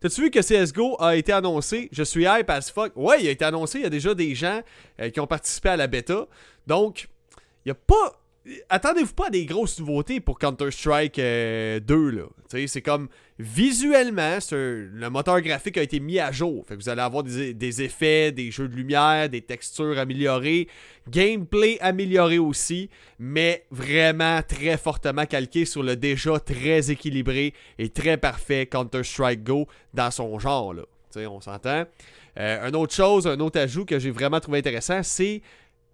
[0.00, 1.88] T'as-tu vu que CSGO a été annoncé?
[1.92, 2.90] Je suis hype as fuck.
[2.96, 3.78] Ouais, il a été annoncé.
[3.78, 4.60] Il y a déjà des gens
[5.00, 6.26] euh, qui ont participé à la bêta.
[6.66, 7.06] Donc,
[7.64, 8.20] il n'y a pas
[8.68, 11.22] attendez-vous pas à des grosses nouveautés pour Counter-Strike 2.
[11.22, 12.24] Euh, là.
[12.66, 13.08] C'est comme
[13.38, 16.64] visuellement, le moteur graphique a été mis à jour.
[16.66, 20.68] Fait vous allez avoir des, effets, des jeux de lumière, des textures améliorées,
[21.08, 22.88] gameplay amélioré aussi,
[23.18, 29.66] mais vraiment très fortement calqué sur le déjà très équilibré et très parfait Counter-Strike Go
[29.92, 30.72] dans son genre.
[30.72, 30.82] Là.
[31.28, 31.84] on s'entend.
[32.38, 35.40] Euh, une autre chose, un autre ajout que j'ai vraiment trouvé intéressant, c'est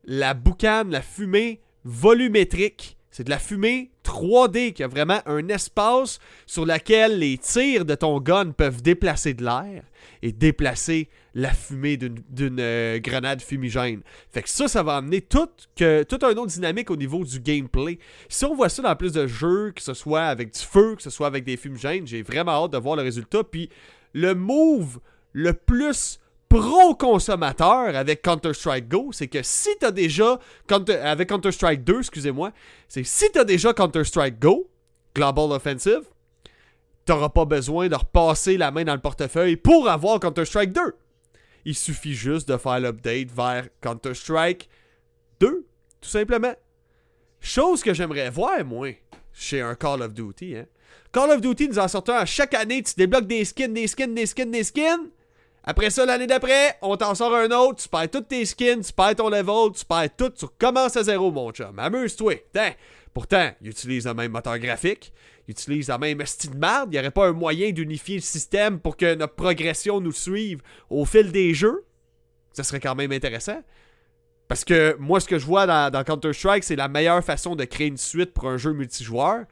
[0.04, 2.96] la boucane, la fumée volumétrique.
[3.10, 7.94] C'est de la fumée 3D qui a vraiment un espace sur lequel les tirs de
[7.94, 9.84] ton gun peuvent déplacer de l'air
[10.22, 14.00] et déplacer la fumée d'une euh, grenade fumigène.
[14.30, 17.38] Fait que ça, ça va amener tout, que, tout un autre dynamique au niveau du
[17.38, 17.98] gameplay.
[18.28, 21.02] Si on voit ça dans plus de jeux, que ce soit avec du feu, que
[21.02, 23.44] ce soit avec des fumigènes, j'ai vraiment hâte de voir le résultat.
[23.44, 23.68] Puis
[24.14, 25.00] le move
[25.32, 26.18] le plus
[26.52, 30.38] pro-consommateur avec Counter-Strike Go, c'est que si t'as déjà,
[31.02, 32.52] avec Counter-Strike 2, excusez-moi,
[32.88, 34.68] c'est si t'as déjà Counter-Strike Go,
[35.14, 36.02] Global Offensive,
[37.06, 40.80] t'auras pas besoin de repasser la main dans le portefeuille pour avoir Counter-Strike 2.
[41.64, 44.68] Il suffit juste de faire l'update vers Counter-Strike
[45.40, 45.66] 2,
[46.00, 46.54] tout simplement.
[47.40, 48.90] Chose que j'aimerais voir, moi,
[49.32, 50.56] chez un Call of Duty.
[50.56, 50.66] Hein.
[51.12, 54.14] Call of Duty nous en sortant à chaque année, tu débloques des skins, des skins,
[54.14, 55.08] des skins, des skins.
[55.64, 58.92] Après ça, l'année d'après, on t'en sort un autre, tu perds toutes tes skins, tu
[58.92, 61.78] perds ton level, tu perds tout, tu recommences à zéro, mon chum.
[61.78, 62.34] Amuse-toi.
[63.14, 65.12] Pourtant, ils utilisent le même moteur graphique,
[65.46, 66.88] ils utilisent la même style de merde.
[66.90, 70.62] Il n'y aurait pas un moyen d'unifier le système pour que notre progression nous suive
[70.90, 71.84] au fil des jeux?
[72.52, 73.62] Ça serait quand même intéressant.
[74.48, 77.86] Parce que moi, ce que je vois dans Counter-Strike, c'est la meilleure façon de créer
[77.86, 79.44] une suite pour un jeu multijoueur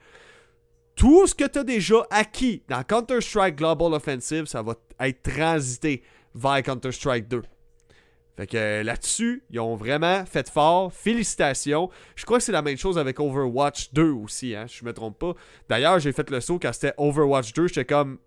[1.00, 6.02] tout ce que tu as déjà acquis dans Counter-Strike Global Offensive, ça va être transité
[6.34, 7.40] vers Counter-Strike 2.
[8.36, 10.92] Fait que euh, là-dessus, ils ont vraiment fait fort.
[10.92, 11.88] Félicitations.
[12.16, 15.18] Je crois que c'est la même chose avec Overwatch 2 aussi, hein, je me trompe
[15.18, 15.32] pas.
[15.70, 18.18] D'ailleurs, j'ai fait le saut quand c'était Overwatch 2, j'étais comme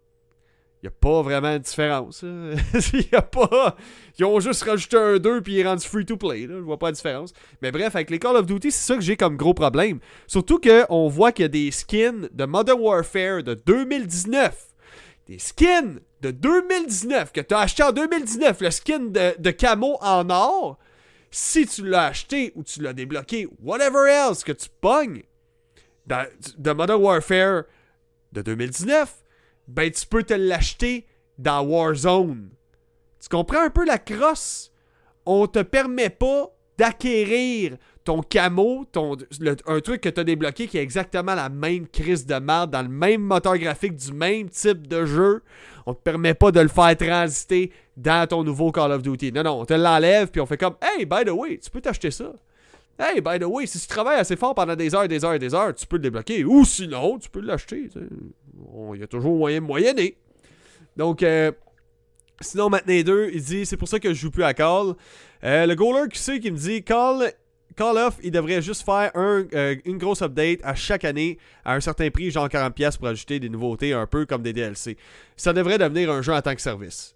[0.83, 2.23] il a pas vraiment de différence.
[2.93, 3.77] y a pas...
[4.19, 6.45] Ils ont juste rajouté un 2 puis ils rendent free to play.
[6.45, 6.55] Là.
[6.57, 7.33] Je vois pas de différence.
[7.61, 10.01] Mais bref, avec les Call of Duty, c'est ça que j'ai comme gros problème.
[10.27, 14.67] Surtout qu'on voit qu'il y a des skins de Modern Warfare de 2019.
[15.27, 18.59] Des skins de 2019 que tu as acheté en 2019.
[18.59, 20.77] Le skin de, de camo en or.
[21.31, 25.23] Si tu l'as acheté ou tu l'as débloqué, whatever else que tu pognes
[26.05, 27.63] de Modern Warfare
[28.33, 29.22] de 2019
[29.67, 31.05] ben tu peux te l'acheter
[31.37, 32.49] dans Warzone.
[33.21, 34.71] Tu comprends un peu la crosse?
[35.25, 39.15] On te permet pas d'acquérir ton camo, ton,
[39.65, 42.81] un truc que tu as débloqué qui est exactement la même crise de merde dans
[42.81, 45.41] le même moteur graphique du même type de jeu.
[45.85, 49.31] On te permet pas de le faire transiter dans ton nouveau Call of Duty.
[49.31, 51.81] Non, non, on te l'enlève puis on fait comme Hey, by the way, tu peux
[51.81, 52.33] t'acheter ça.
[52.99, 55.55] Hey, by the way, si tu travailles assez fort pendant des heures, des heures des
[55.55, 56.43] heures, tu peux le débloquer.
[56.43, 57.89] Ou sinon, tu peux l'acheter.
[58.93, 60.17] Il y a toujours moyen de moyenner.
[60.95, 61.51] Donc, euh,
[62.41, 64.93] sinon, maintenant deux, il dit c'est pour ça que je joue plus à Call.
[65.43, 67.33] Euh, le goaler qui sait qui me dit Call,
[67.75, 71.73] Call of, il devrait juste faire un, euh, une grosse update à chaque année à
[71.75, 74.97] un certain prix, genre 40$ pour ajouter des nouveautés un peu comme des DLC.
[75.35, 77.15] Ça devrait devenir un jeu en tant que service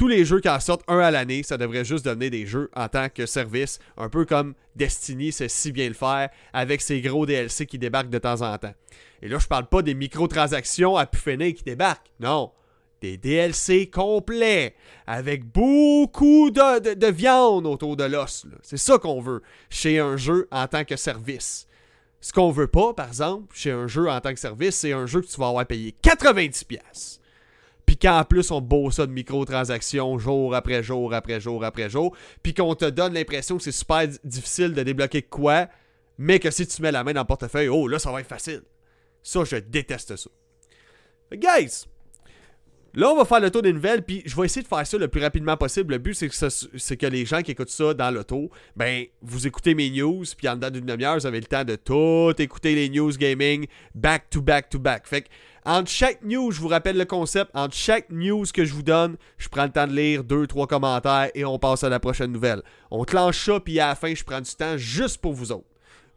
[0.00, 2.70] tous les jeux qui en sortent un à l'année, ça devrait juste devenir des jeux
[2.74, 7.02] en tant que service, un peu comme Destiny sait si bien le faire avec ses
[7.02, 8.72] gros DLC qui débarquent de temps en temps.
[9.22, 12.10] Et là, je parle pas des microtransactions à pufferner qui débarquent.
[12.20, 12.52] Non.
[13.00, 14.74] Des DLC complets
[15.06, 18.46] avec beaucoup de, viande autour de l'os.
[18.62, 21.66] C'est ça qu'on veut chez un jeu en tant que service.
[22.20, 25.06] Ce qu'on veut pas, par exemple, chez un jeu en tant que service, c'est un
[25.06, 27.20] jeu que tu vas avoir payé 90$
[27.90, 32.16] puis qu'en plus on bosse ça de microtransactions jour après jour après jour après jour,
[32.40, 35.66] puis qu'on te donne l'impression que c'est super difficile de débloquer quoi,
[36.16, 38.28] mais que si tu mets la main dans le portefeuille, oh là ça va être
[38.28, 38.62] facile.
[39.22, 40.30] Ça, je déteste ça.
[41.32, 41.86] guys,
[42.92, 44.98] Là, on va faire le tour des nouvelles, puis je vais essayer de faire ça
[44.98, 45.94] le plus rapidement possible.
[45.94, 49.90] Le but, c'est que, les gens qui écoutent ça dans l'auto, ben, vous écoutez mes
[49.90, 53.12] news, puis en dedans d'une demi-heure, vous avez le temps de tout écouter les news
[53.12, 55.06] gaming back to back to back.
[55.06, 55.28] Fait que,
[55.64, 59.16] entre chaque news, je vous rappelle le concept, entre chaque news que je vous donne,
[59.38, 62.32] je prends le temps de lire deux, trois commentaires et on passe à la prochaine
[62.32, 62.62] nouvelle.
[62.90, 65.68] On clenche ça, puis à la fin, je prends du temps juste pour vous autres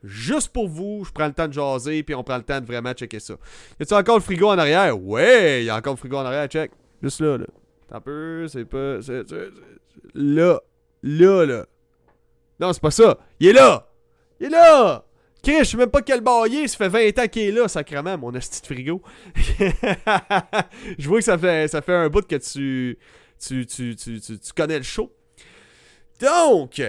[0.03, 1.03] juste pour vous.
[1.05, 3.35] Je prends le temps de jaser, puis on prend le temps de vraiment checker ça.
[3.79, 5.01] Y a-tu encore le frigo en arrière?
[5.01, 6.71] Ouais, y a encore le frigo en arrière, check.
[7.01, 7.45] Juste là, là.
[7.87, 8.99] T'as un peu, c'est pas.
[10.13, 10.59] là.
[11.03, 11.65] Là, là.
[12.59, 13.17] Non, c'est pas ça.
[13.39, 13.89] Il est là!
[14.39, 15.05] Il est là!
[15.43, 18.17] Chris, je sais même pas quel baillé, ça fait 20 ans qu'il est là, sacrément,
[18.17, 19.01] mon esti de frigo.
[20.97, 22.97] je vois que ça fait, ça fait un bout que tu,
[23.45, 25.13] tu, tu, tu, tu connais le show.
[26.21, 26.81] Donc,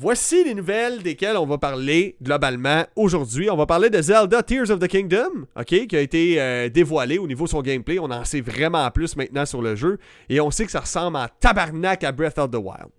[0.00, 3.50] Voici les nouvelles desquelles on va parler globalement aujourd'hui.
[3.50, 7.18] On va parler de Zelda Tears of the Kingdom, ok, qui a été euh, dévoilé
[7.18, 7.98] au niveau de son gameplay.
[7.98, 9.98] On en sait vraiment plus maintenant sur le jeu
[10.28, 12.92] et on sait que ça ressemble en tabarnak à Breath of the Wild.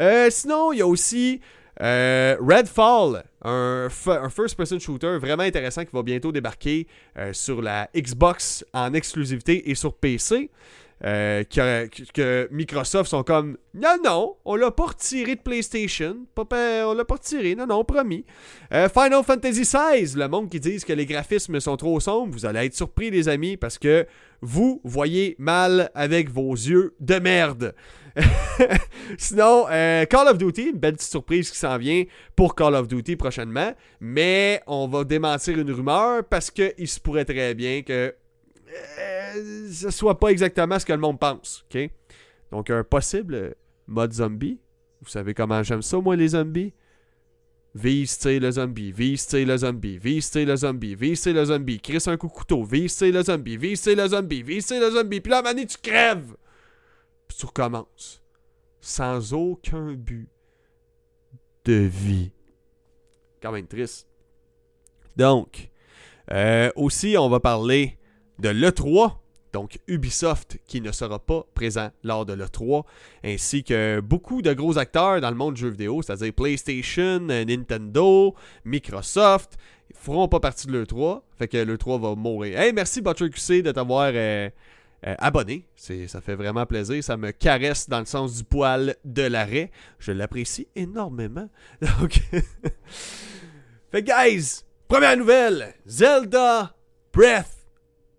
[0.00, 1.40] Euh, sinon, il y a aussi
[1.80, 6.88] euh, Redfall, un, un first-person shooter vraiment intéressant qui va bientôt débarquer
[7.30, 10.50] sur la Xbox en exclusivité et sur PC.
[11.04, 16.18] Euh, que, Microsoft sont comme non non on l'a pas retiré de PlayStation.
[16.34, 17.56] Pas, on l'a pas retiré.
[17.56, 18.24] Non non promis.
[18.72, 22.46] Euh, Final Fantasy XVI le monde qui disent que les graphismes sont trop sombres vous
[22.46, 24.06] allez être surpris les amis parce que
[24.40, 27.74] vous voyez mal avec vos yeux de merde.
[29.18, 32.04] Sinon, euh, Call of Duty, une belle petite surprise qui s'en vient
[32.36, 33.72] pour Call of Duty prochainement.
[34.00, 38.14] Mais on va démentir une rumeur parce qu'il se pourrait très bien que
[38.98, 41.64] euh, ce soit pas exactement ce que le monde pense.
[41.70, 41.90] ok?
[42.50, 43.54] Donc, un possible
[43.86, 44.60] mode zombie.
[45.00, 46.72] Vous savez comment j'aime ça, moi, les zombies?
[47.74, 52.26] Vise, le zombie, vise, le zombie, vise, le zombie, vise, le zombie, crisse un coup
[52.28, 55.78] de couteau, vise, le zombie, vise, le zombie, vise, le zombie, puis là, manie, tu
[55.78, 56.36] crèves!
[57.26, 58.22] Puis tu recommences.
[58.82, 60.28] Sans aucun but
[61.64, 62.32] de vie.
[63.40, 64.06] Quand même triste.
[65.16, 65.70] Donc,
[66.30, 67.96] euh, aussi, on va parler
[68.42, 69.12] de l'E3,
[69.52, 72.82] donc Ubisoft qui ne sera pas présent lors de l'E3,
[73.24, 78.34] ainsi que beaucoup de gros acteurs dans le monde du jeu vidéo, c'est-à-dire PlayStation, Nintendo,
[78.64, 79.56] Microsoft,
[79.90, 82.58] ils feront pas partie de l'E3, fait que l'E3 va mourir.
[82.58, 84.50] Hey, merci QC de t'avoir euh,
[85.06, 89.22] euh, abonné, ça fait vraiment plaisir, ça me caresse dans le sens du poil de
[89.22, 91.48] l'arrêt, je l'apprécie énormément.
[91.80, 92.20] Donc,
[93.92, 96.74] fait guys, première nouvelle, Zelda
[97.12, 97.61] Breath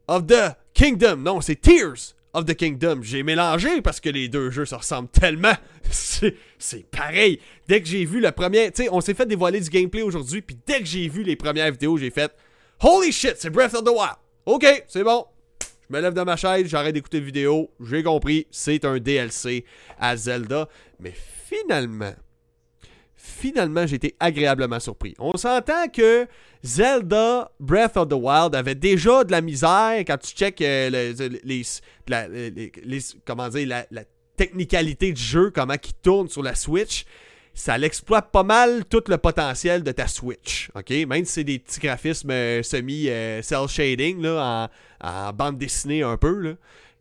[0.07, 1.17] of the Kingdom.
[1.17, 3.01] Non, c'est Tears of the Kingdom.
[3.01, 5.53] J'ai mélangé parce que les deux jeux se ressemblent tellement.
[5.91, 7.39] c'est pareil.
[7.67, 8.71] Dès que j'ai vu le premier.
[8.71, 10.41] Tu sais, on s'est fait dévoiler du gameplay aujourd'hui.
[10.41, 12.33] Puis dès que j'ai vu les premières vidéos, j'ai fait
[12.81, 14.17] Holy shit, c'est Breath of the Wild.
[14.45, 15.25] Ok, c'est bon.
[15.61, 17.69] Je me lève de ma chaise, j'arrête d'écouter la vidéo.
[17.79, 19.63] J'ai compris, c'est un DLC
[19.99, 20.67] à Zelda.
[20.99, 21.13] Mais
[21.47, 22.13] finalement,
[23.23, 25.15] finalement, j'ai été agréablement surpris.
[25.17, 26.27] On s'entend que
[26.61, 31.63] Zelda Breath of the Wild avait déjà de la misère quand tu check euh, les,
[32.83, 34.03] les, comment dire, la,
[34.35, 37.05] technicalité du jeu, comment il tourne sur la Switch.
[37.53, 40.69] Ça l'exploite pas mal tout le potentiel de ta Switch.
[40.75, 40.89] ok?
[41.07, 44.69] Même si c'est des petits graphismes euh, semi-cell euh, shading là,
[45.01, 46.35] en, en, bande dessinée un peu.
[46.39, 46.53] Là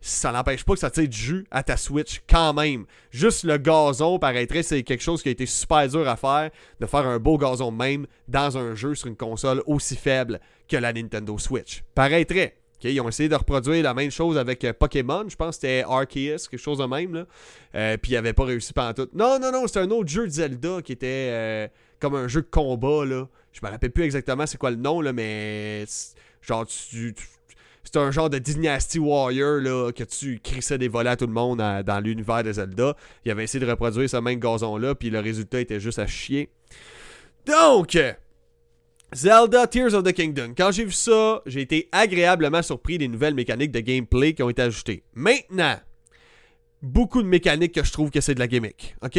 [0.03, 2.85] ça n'empêche pas que ça tire du jus à ta Switch quand même.
[3.11, 6.51] Juste le gazon paraîtrait c'est quelque chose qui a été super dur à faire,
[6.81, 10.77] de faire un beau gazon même dans un jeu sur une console aussi faible que
[10.77, 11.85] la Nintendo Switch.
[11.95, 12.57] Paraîtrait.
[12.83, 15.85] ils ont essayé de reproduire la même chose avec euh, Pokémon, je pense que c'était
[15.89, 17.15] Arceus, quelque chose de même.
[17.15, 17.27] Là.
[17.77, 19.09] Euh, puis ils n'avaient pas réussi pendant tout.
[19.15, 21.69] Non, non, non, c'était un autre jeu de Zelda qui était euh,
[22.01, 23.05] comme un jeu de combat.
[23.05, 23.29] Là.
[23.53, 25.85] Je me rappelle plus exactement c'est quoi le nom, là, mais
[26.41, 27.15] genre tu
[27.85, 31.33] c'est un genre de Dynasty Warrior là, que tu crissais des volets à tout le
[31.33, 32.97] monde dans l'univers de Zelda.
[33.25, 36.51] Il avait essayé de reproduire ce même gazon-là, puis le résultat était juste à chier.
[37.45, 37.99] Donc,
[39.13, 40.55] Zelda Tears of the Kingdom.
[40.57, 44.49] Quand j'ai vu ça, j'ai été agréablement surpris des nouvelles mécaniques de gameplay qui ont
[44.49, 45.03] été ajoutées.
[45.15, 45.77] Maintenant,
[46.81, 48.97] beaucoup de mécaniques que je trouve que c'est de la gimmick.
[49.03, 49.19] OK?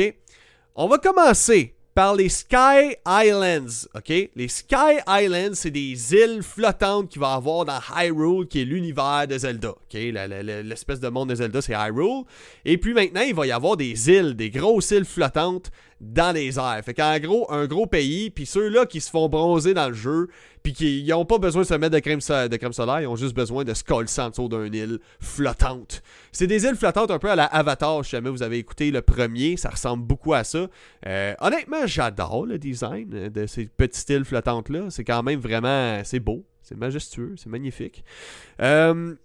[0.76, 3.88] On va commencer par les Sky Islands.
[3.96, 4.10] OK?
[4.36, 9.28] Les Sky Islands, c'est des îles flottantes qu'il va avoir dans Hyrule, qui est l'univers
[9.28, 9.70] de Zelda.
[9.70, 9.94] OK?
[9.94, 12.24] L'espèce de monde de Zelda, c'est Hyrule.
[12.66, 15.72] Et puis maintenant, il va y avoir des îles, des grosses îles flottantes
[16.04, 16.82] dans les airs.
[16.84, 20.28] Fait qu'en gros, un gros pays, puis ceux-là qui se font bronzer dans le jeu,
[20.62, 23.16] puis qui n'ont pas besoin de se mettre de crème, de crème solaire, ils ont
[23.16, 26.02] juste besoin de se coller en dessous d'une île flottante.
[26.32, 29.02] C'est des îles flottantes un peu à la Avatar, si jamais vous avez écouté le
[29.02, 30.68] premier, ça ressemble beaucoup à ça.
[31.06, 34.90] Euh, honnêtement, j'adore le design de ces petites îles flottantes-là.
[34.90, 38.04] C'est quand même vraiment, c'est beau, c'est majestueux, c'est magnifique.
[38.62, 39.16] Euh,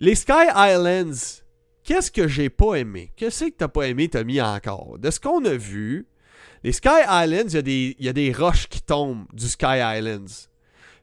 [0.00, 1.42] les Sky Islands,
[1.82, 3.12] qu'est-ce que j'ai pas aimé?
[3.16, 4.98] Qu'est-ce que t'as pas aimé, Tommy, encore?
[4.98, 6.06] De ce qu'on a vu,
[6.64, 10.48] les Sky Islands, il y, a des roches qui tombent du Sky Islands.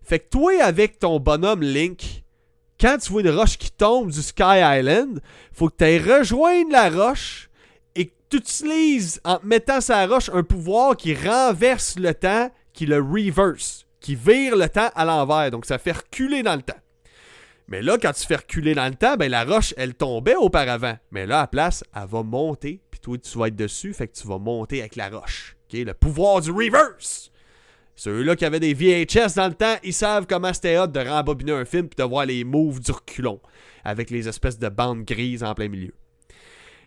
[0.01, 2.23] Fait que toi, avec ton bonhomme Link,
[2.79, 5.21] quand tu vois une roche qui tombe du Sky Island,
[5.53, 7.51] faut que tu ailles rejoindre la roche
[7.93, 12.87] et que tu utilises, en mettant sa roche, un pouvoir qui renverse le temps, qui
[12.87, 15.51] le reverse, qui vire le temps à l'envers.
[15.51, 16.73] Donc ça fait reculer dans le temps.
[17.67, 20.97] Mais là, quand tu fais reculer dans le temps, ben la roche, elle tombait auparavant.
[21.11, 24.38] Mais là, à place, elle va monter tu vas être dessus, fait que tu vas
[24.38, 25.58] monter avec la roche.
[25.74, 27.31] Le pouvoir du reverse.
[27.96, 31.65] Ceux-là qui avaient des VHS dans le temps, ils savent comment c'était de rembobiner un
[31.65, 33.39] film puis de voir les moves du reculon
[33.84, 35.93] avec les espèces de bandes grises en plein milieu.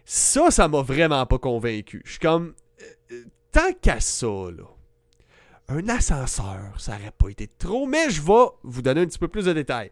[0.04, 2.02] Ça, ça m'a vraiment pas convaincu.
[2.04, 2.54] Je suis comme.
[2.80, 4.64] euh, euh, tant qu'à ça, là.
[5.68, 9.28] Un ascenseur, ça aurait pas été trop, mais je vais vous donner un petit peu
[9.28, 9.90] plus de détails.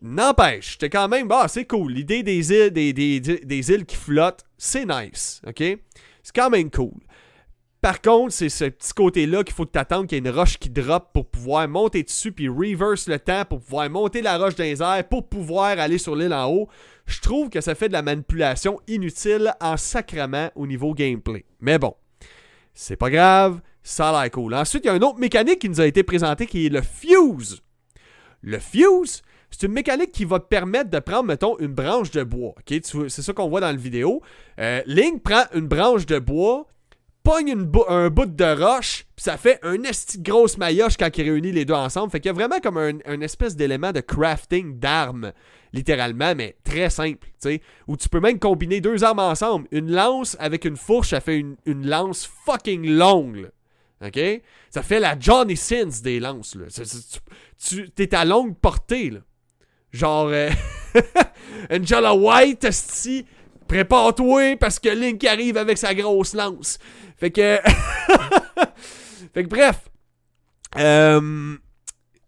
[0.00, 1.26] N'empêche, j'étais quand même.
[1.28, 1.92] Bah, c'est cool.
[1.92, 5.40] L'idée des îles, des, des- des îles qui flottent, c'est nice.
[5.46, 5.58] OK?
[5.58, 6.94] C'est quand même cool.
[7.80, 10.58] Par contre, c'est ce petit côté-là qu'il faut que t'attendes qu'il y ait une roche
[10.58, 14.56] qui drop pour pouvoir monter dessus puis reverse le temps pour pouvoir monter la roche
[14.56, 16.68] dans les airs pour pouvoir aller sur l'île en haut.
[17.06, 21.44] Je trouve que ça fait de la manipulation inutile en sacrement au niveau gameplay.
[21.60, 21.94] Mais bon,
[22.74, 24.54] c'est pas grave, ça a l'air cool.
[24.54, 26.82] Ensuite, il y a une autre mécanique qui nous a été présentée qui est le
[26.82, 27.62] fuse.
[28.42, 32.22] Le fuse, c'est une mécanique qui va te permettre de prendre, mettons, une branche de
[32.22, 32.54] bois.
[32.66, 34.22] C'est ça qu'on voit dans la vidéo.
[34.60, 36.66] Euh, Link prend une branche de bois,
[37.22, 41.22] pogne une un bout de roche, puis ça fait un esti grosse maillotche quand il
[41.24, 42.10] réunit les deux ensemble.
[42.10, 45.32] Fait qu'il y a vraiment comme un, espèce d'élément de crafting d'armes,
[45.72, 47.60] littéralement, mais très simple, sais.
[47.86, 49.66] Où tu peux même combiner deux armes ensemble.
[49.72, 53.50] Une lance avec une fourche, ça fait une, lance fucking longue.
[54.04, 54.20] OK?
[54.70, 56.66] Ça fait la Johnny Sins des lances, là.
[56.70, 56.82] Tu
[57.58, 59.20] tu- t'es à longue portée, là.
[59.98, 60.50] Genre, euh,
[61.72, 63.26] Angela White, esti,
[63.66, 66.78] prépare-toi parce que Link arrive avec sa grosse lance.
[67.16, 67.58] Fait que.
[69.34, 69.80] fait que bref.
[70.78, 71.56] Euh,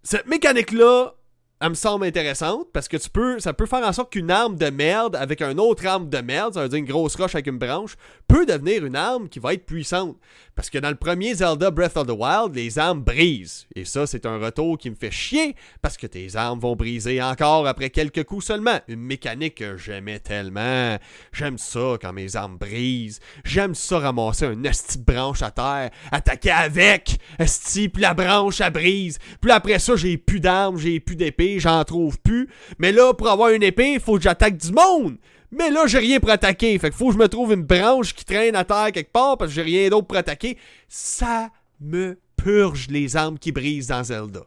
[0.02, 1.14] cette mécanique-là,
[1.60, 4.56] elle me semble intéressante parce que tu peux, ça peut faire en sorte qu'une arme
[4.56, 7.48] de merde avec une autre arme de merde, ça veut dire une grosse roche avec
[7.48, 10.16] une branche, peut devenir une arme qui va être puissante.
[10.54, 13.66] Parce que dans le premier Zelda Breath of the Wild, les armes brisent.
[13.74, 17.22] Et ça, c'est un retour qui me fait chier parce que tes armes vont briser
[17.22, 18.78] encore après quelques coups seulement.
[18.88, 20.98] Une mécanique que j'aimais tellement.
[21.32, 23.20] J'aime ça quand mes armes brisent.
[23.44, 28.72] J'aime ça ramasser un esti branche à terre, attaquer avec, esti, puis la branche, elle
[28.72, 29.18] brise.
[29.40, 32.48] Puis après ça, j'ai plus d'armes, j'ai plus d'épée, j'en trouve plus.
[32.78, 35.16] Mais là, pour avoir une épée, il faut que j'attaque du monde.
[35.50, 36.78] Mais là, j'ai rien pour attaquer.
[36.78, 39.36] Fait qu'il faut que je me trouve une branche qui traîne à terre quelque part
[39.36, 40.56] parce que j'ai rien d'autre pour attaquer.
[40.88, 44.42] Ça me purge les armes qui brisent dans Zelda.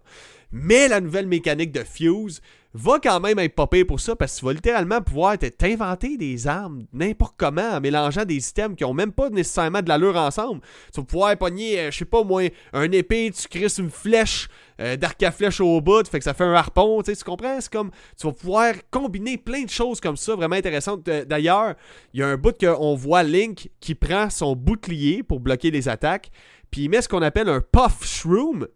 [0.51, 2.41] Mais la nouvelle mécanique de Fuse
[2.73, 6.17] va quand même être pire pour ça parce que tu vas littéralement pouvoir te- t'inventer
[6.17, 10.15] des armes n'importe comment en mélangeant des items qui ont même pas nécessairement de l'allure
[10.17, 10.61] ensemble.
[10.93, 14.47] Tu vas pouvoir pogner, euh, je sais pas moi, un épée, tu crisses une flèche
[14.79, 17.23] euh, d'arc à flèche au bout, fait que ça fait un harpon, tu sais, tu
[17.23, 17.61] comprends?
[17.61, 21.07] C'est comme, tu vas pouvoir combiner plein de choses comme ça, vraiment intéressantes.
[21.07, 21.75] Euh, D'ailleurs,
[22.13, 25.89] il y a un bout qu'on voit Link qui prend son bouclier pour bloquer les
[25.89, 26.31] attaques,
[26.71, 28.67] puis il met ce qu'on appelle un puff shroom.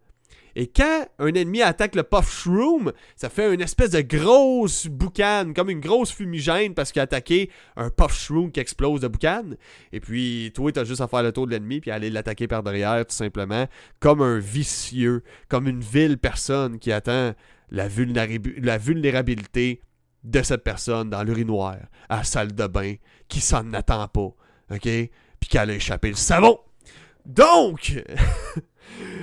[0.60, 5.54] Et quand un ennemi attaque le Puff Shroom, ça fait une espèce de grosse boucane,
[5.54, 9.56] comme une grosse fumigène parce qu'il a attaqué un Puff Shroom qui explose de boucane.
[9.92, 12.64] Et puis, toi, t'as juste à faire le tour de l'ennemi puis aller l'attaquer par
[12.64, 13.68] derrière, tout simplement,
[14.00, 17.34] comme un vicieux, comme une vile personne qui attend
[17.70, 19.80] la, vulnérabi- la vulnérabilité
[20.24, 21.76] de cette personne dans l'urinoir,
[22.08, 22.94] à salle de bain,
[23.28, 24.34] qui s'en attend pas,
[24.72, 24.82] ok?
[24.82, 26.58] Puis qu'elle a échappé le savon.
[27.26, 28.02] Donc,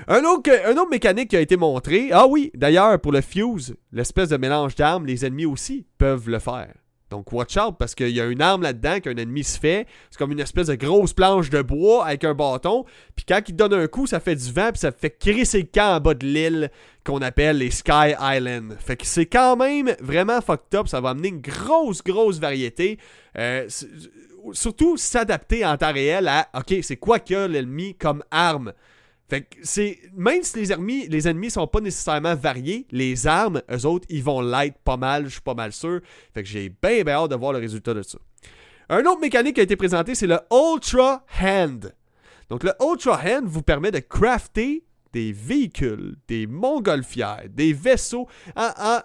[0.07, 2.09] un autre, mécanique qui a été montré.
[2.11, 6.39] Ah oui, d'ailleurs, pour le fuse, l'espèce de mélange d'armes, les ennemis aussi peuvent le
[6.39, 6.73] faire.
[7.11, 9.85] Donc, watch out, parce qu'il y a une arme là-dedans qu'un ennemi se fait.
[10.09, 12.83] C'est comme une espèce de grosse planche de bois avec un bâton.
[13.15, 15.67] Puis quand il donne un coup, ça fait du vent, puis ça fait crisser le
[15.71, 16.71] camp en bas de l'île
[17.03, 18.75] qu'on appelle les Sky Islands.
[18.79, 20.87] Fait que c'est quand même vraiment fucked up.
[20.87, 22.97] Ça va amener une grosse, grosse variété.
[23.37, 23.67] Euh,
[24.53, 28.73] surtout s'adapter en temps réel à, OK, c'est quoi a l'ennemi comme arme.
[29.27, 29.99] Fait que c'est.
[30.15, 34.23] Même si les ennemis, les ennemis sont pas nécessairement variés, les armes, eux autres, ils
[34.23, 36.01] vont l'être pas mal, je suis pas mal sûr.
[36.33, 38.19] Fait que j'ai bien, hâte de voir le résultat de ça.
[38.89, 41.95] Un autre mécanique qui a été présenté, c'est le Ultra Hand.
[42.49, 48.27] Donc le Ultra Hand vous permet de crafter des véhicules, des montgolfières, des vaisseaux.
[48.55, 49.01] Je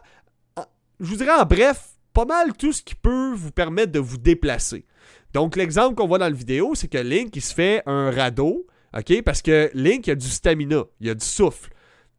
[0.98, 4.84] vous dirais en bref, pas mal tout ce qui peut vous permettre de vous déplacer.
[5.32, 8.66] Donc l'exemple qu'on voit dans la vidéo, c'est que Link il se fait un radeau,
[8.96, 11.70] ok, parce que Link a du stamina, il a du souffle.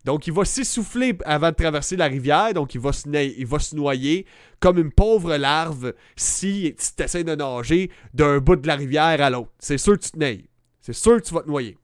[0.05, 3.59] Donc il va s'essouffler avant de traverser la rivière, donc il va se, il va
[3.59, 4.25] se noyer
[4.59, 9.29] comme une pauvre larve si tu essaies de nager d'un bout de la rivière à
[9.29, 9.51] l'autre.
[9.59, 10.45] C'est sûr que tu te nailles.
[10.81, 11.77] C'est sûr que tu vas te noyer.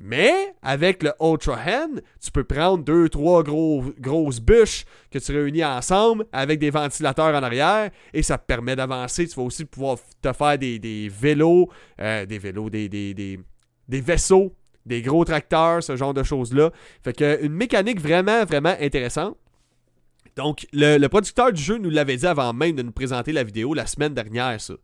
[0.00, 5.32] Mais avec le Ultra Hand, tu peux prendre deux, trois gros, grosses bûches que tu
[5.32, 9.26] réunis ensemble avec des ventilateurs en arrière et ça te permet d'avancer.
[9.26, 11.68] Tu vas aussi pouvoir te faire des, vélos,
[12.00, 13.40] euh, des vélos, des,
[13.88, 14.54] des vaisseaux,
[14.86, 16.70] des gros tracteurs, ce genre de choses-là.
[17.02, 19.36] Fait que une mécanique vraiment, vraiment intéressante.
[20.36, 23.74] Donc, le, producteur du jeu nous l'avait dit avant même de nous présenter la vidéo
[23.74, 24.74] la semaine dernière, ça.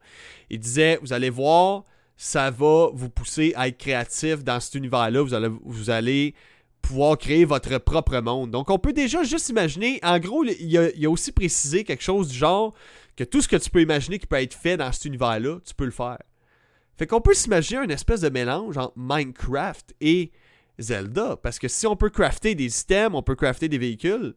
[0.51, 1.85] Il disait, vous allez voir,
[2.17, 5.23] ça va vous pousser à être créatif dans cet univers-là.
[5.23, 6.35] Vous allez, vous allez
[6.83, 8.51] pouvoir créer votre propre monde.
[8.51, 12.37] Donc, on peut déjà juste imaginer, en gros, il a aussi précisé quelque chose du
[12.37, 12.75] genre
[13.17, 15.75] que tout ce que tu peux imaginer qui peut être fait dans cet univers-là, tu
[15.75, 16.19] peux le faire.
[16.97, 20.31] Fait qu'on peut s'imaginer une espèce de mélange entre Minecraft et
[20.79, 21.37] Zelda.
[21.43, 24.35] Parce que si on peut crafter des systèmes, on peut crafter des véhicules,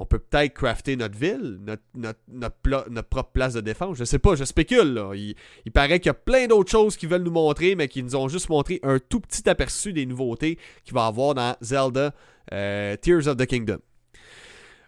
[0.00, 1.82] on peut peut-être crafter notre ville, notre,
[2.28, 3.98] notre, propre place de défense.
[3.98, 5.02] Je sais pas, je spécule.
[5.14, 8.14] Il, paraît qu'il y a plein d'autres choses qu'ils veulent nous montrer, mais qui nous
[8.14, 12.14] ont juste montré un tout petit aperçu des nouveautés qu'il va y avoir dans Zelda
[12.52, 13.78] euh, Tears of the Kingdom.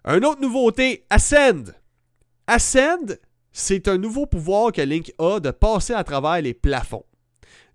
[0.05, 1.75] Un autre nouveauté, Ascend.
[2.47, 3.19] Ascend,
[3.53, 7.05] c'est un nouveau pouvoir que Link a de passer à travers les plafonds.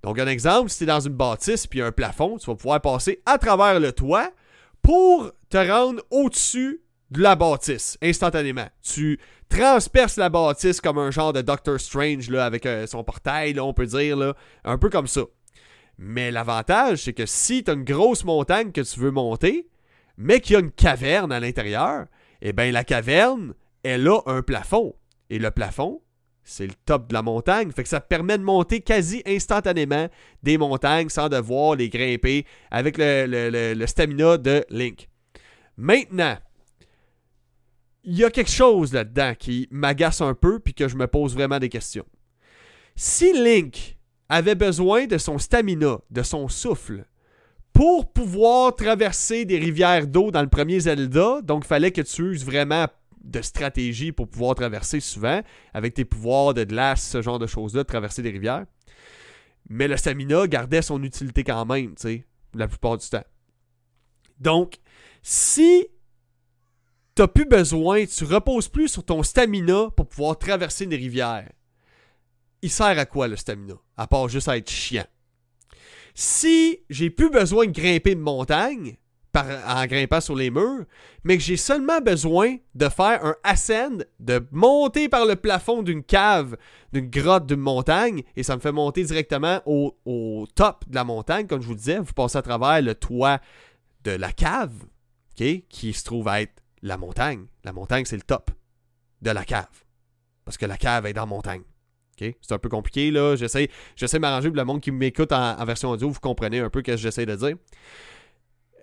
[0.06, 2.80] Donc, un exemple, si tu es dans une bâtisse puis un plafond, tu vas pouvoir
[2.80, 4.30] passer à travers le toit
[4.84, 8.68] pour te rendre au-dessus de la bâtisse instantanément.
[8.84, 9.20] Tu
[9.50, 13.88] transperces la bâtisse comme un genre de Doctor Strange avec euh, son portail, on peut
[13.88, 15.22] dire, un peu comme ça.
[15.98, 19.68] Mais l'avantage, c'est que si tu as une grosse montagne que tu veux monter,
[20.18, 22.06] mais qu'il y a une caverne à l'intérieur,
[22.44, 24.94] eh bien la caverne, elle a un plafond.
[25.32, 26.04] Et le plafond,
[26.46, 27.72] c'est le top de la montagne.
[27.72, 30.08] Fait que ça permet de monter quasi instantanément
[30.44, 35.10] des montagnes sans devoir les grimper avec le, stamina de Link.
[35.76, 36.38] Maintenant,
[38.04, 41.34] il y a quelque chose là-dedans qui m'agace un peu puis que je me pose
[41.34, 42.06] vraiment des questions.
[42.96, 43.98] Si Link
[44.30, 47.06] avait besoin de son stamina, de son souffle,
[47.74, 52.22] pour pouvoir traverser des rivières d'eau dans le premier Zelda, donc il fallait que tu
[52.32, 52.88] uses vraiment
[53.26, 55.42] de stratégie pour pouvoir traverser souvent,
[55.74, 58.66] avec tes pouvoirs de glace, ce genre de choses-là, traverser des rivières.
[59.68, 63.24] Mais le stamina gardait son utilité quand même, tu sais, la plupart du temps.
[64.40, 64.78] Donc,
[65.24, 65.88] si
[67.16, 71.52] t'as plus besoin, tu reposes plus sur ton stamina pour pouvoir traverser des rivières,
[72.62, 73.76] il sert à quoi le stamina?
[73.98, 75.06] À part juste à être chiant?
[76.14, 78.98] Si j'ai plus besoin de grimper une montagne,
[79.36, 80.86] en grimpant sur les murs,
[81.24, 86.04] mais que j'ai seulement besoin de faire un ascend, de monter par le plafond d'une
[86.04, 86.58] cave,
[86.94, 91.48] d'une grotte, d'une montagne, et ça me fait monter directement au, top de la montagne,
[91.48, 92.00] comme je vous disais.
[92.00, 93.40] Vous passez à travers le toit
[94.04, 94.74] de la cave,
[95.36, 97.46] qui se trouve à être la montagne.
[97.64, 98.52] La montagne, c'est le top
[99.22, 99.84] de la cave.
[100.46, 101.64] Parce que la cave est dans la montagne.
[102.18, 103.36] C'est un peu compliqué, là.
[103.36, 106.60] J'essaie, j'essaie de m'arranger pour le monde qui m'écoute en, en, version audio, vous comprenez
[106.60, 107.58] un peu ce que j'essaie de dire.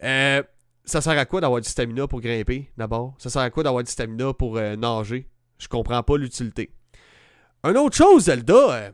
[0.02, 0.42] Euh,
[0.84, 3.14] ça sert à quoi d'avoir du stamina pour grimper, d'abord?
[3.18, 5.28] Ça sert à quoi d'avoir du stamina pour euh, nager?
[5.58, 6.70] Je comprends pas l'utilité.
[7.64, 8.90] Une autre chose, Zelda, euh,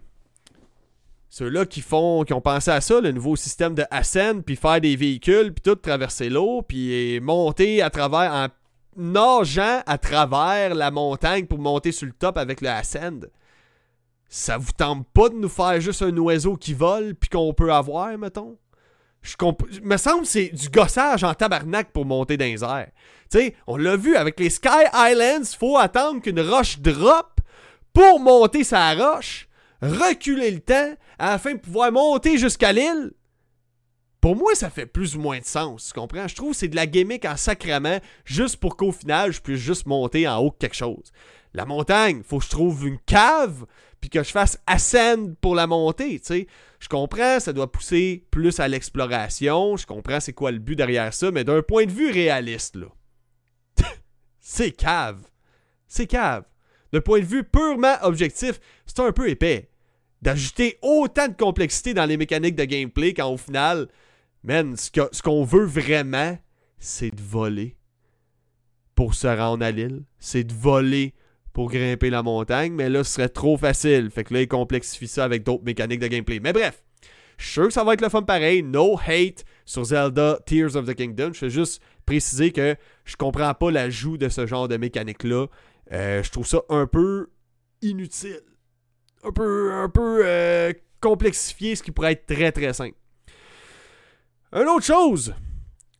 [1.30, 4.80] ceux-là qui font, qui ont pensé à ça, le nouveau système de Ascend, puis faire
[4.80, 8.48] des véhicules, puis tout traverser l'eau, puis monter à travers, en
[8.96, 13.26] nageant à travers la montagne pour monter sur le top avec le Ascend.
[14.28, 17.72] Ça vous tente pas de nous faire juste un oiseau qui vole, puis qu'on peut
[17.72, 18.58] avoir, mettons?
[19.22, 19.34] Je
[19.82, 22.90] me semble que c'est du gossage en tabarnak pour monter dans les airs.
[23.30, 27.40] Tu on l'a vu avec les Sky Islands, faut attendre qu'une roche drop
[27.92, 29.48] pour monter sa roche,
[29.82, 33.12] reculer le temps afin de pouvoir monter jusqu'à l'île.
[34.20, 36.26] Pour moi, ça fait plus ou moins de sens, tu comprends?
[36.26, 39.60] Je trouve que c'est de la gimmick en sacrement juste pour qu'au final, je puisse
[39.60, 41.12] juste monter en haut quelque chose.
[41.54, 43.64] La montagne, faut que je trouve une cave,
[44.00, 46.46] puis que je fasse ascend pour la montée, tu sais.
[46.78, 51.12] Je comprends, ça doit pousser plus à l'exploration, je comprends c'est quoi le but derrière
[51.12, 52.86] ça, mais d'un point de vue réaliste, là,
[54.40, 55.20] c'est cave.
[55.88, 56.44] C'est cave.
[56.92, 59.70] D'un point de vue purement objectif, c'est un peu épais.
[60.22, 63.88] D'ajouter autant de complexité dans les mécaniques de gameplay quand au final,
[64.42, 66.38] man, ce qu'on veut vraiment,
[66.78, 67.76] c'est de voler
[68.94, 70.02] pour se rendre à l'île.
[70.18, 71.14] C'est de voler
[71.58, 74.12] pour grimper la montagne, mais là, ce serait trop facile.
[74.12, 76.38] Fait que là, il complexifie ça avec d'autres mécaniques de gameplay.
[76.38, 76.84] Mais bref,
[77.36, 78.62] je suis sûr que ça va être le fun pareil.
[78.62, 81.32] No hate sur Zelda Tears of the Kingdom.
[81.32, 85.46] Je veux juste préciser que je comprends pas l'ajout de ce genre de mécanique-là.
[85.90, 87.26] Euh, je trouve ça un peu
[87.82, 88.42] inutile.
[89.24, 92.94] Un peu, un peu euh, complexifié, ce qui pourrait être très très simple.
[94.52, 95.34] Une autre chose,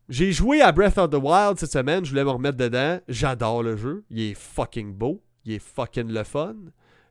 [0.09, 3.01] j'ai joué à Breath of the Wild cette semaine, je voulais me remettre dedans.
[3.09, 6.57] J'adore le jeu, il est fucking beau il est fucking le fun.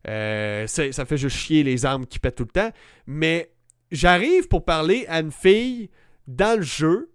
[0.08, 2.72] Euh, ça fait juste chier les armes qui pètent tout le temps.
[3.08, 3.52] Mais
[3.92, 5.90] j'arrive pour parler à une fille
[6.28, 7.12] dans le jeu.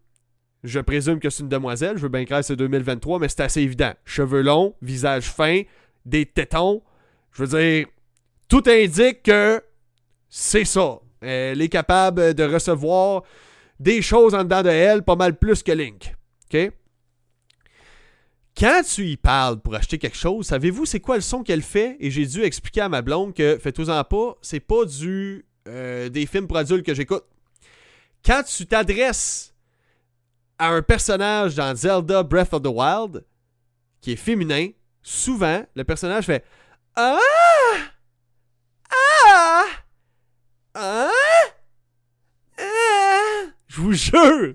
[0.64, 1.96] Je présume que c'est une demoiselle.
[1.96, 3.92] Je veux bien que c'est 2023, mais c'est assez évident.
[4.04, 5.62] Cheveux longs, visage fin,
[6.04, 6.82] des tétons.
[7.32, 7.86] Je veux dire,
[8.48, 9.62] tout indique que
[10.28, 11.00] c'est ça.
[11.20, 13.22] Elle est capable de recevoir
[13.78, 16.14] des choses en dedans de elle, pas mal plus que Link.
[16.52, 16.72] OK?
[18.56, 21.96] Quand tu y parles pour acheter quelque chose, savez-vous c'est quoi le son qu'elle fait?
[22.00, 26.26] Et j'ai dû expliquer à ma blonde que faites-vous-en pas, c'est pas du euh, des
[26.26, 27.24] films pour adultes que j'écoute.
[28.24, 29.54] Quand tu t'adresses
[30.58, 33.24] à un personnage dans Zelda Breath of the Wild
[34.00, 34.68] qui est féminin,
[35.02, 36.44] souvent, le personnage fait
[36.94, 37.18] Ah!
[38.90, 39.64] Ah!
[40.74, 41.10] Ah!
[42.58, 43.44] Ah!
[43.66, 44.54] Je vous jure!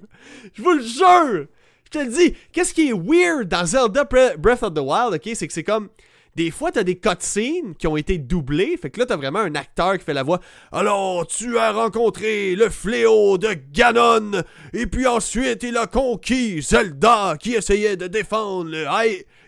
[0.53, 1.47] Je vous le jure!
[1.87, 5.29] Je te le dis, qu'est-ce qui est weird dans Zelda Breath of the Wild, ok?
[5.35, 5.87] C'est que c'est comme.
[6.35, 8.77] Des fois, t'as des cutscenes qui ont été doublés.
[8.79, 10.39] Fait que là, t'as vraiment un acteur qui fait la voix.
[10.71, 14.43] Alors, tu as rencontré le fléau de Ganon.
[14.73, 18.85] Et puis ensuite, il a conquis Zelda qui essayait de défendre le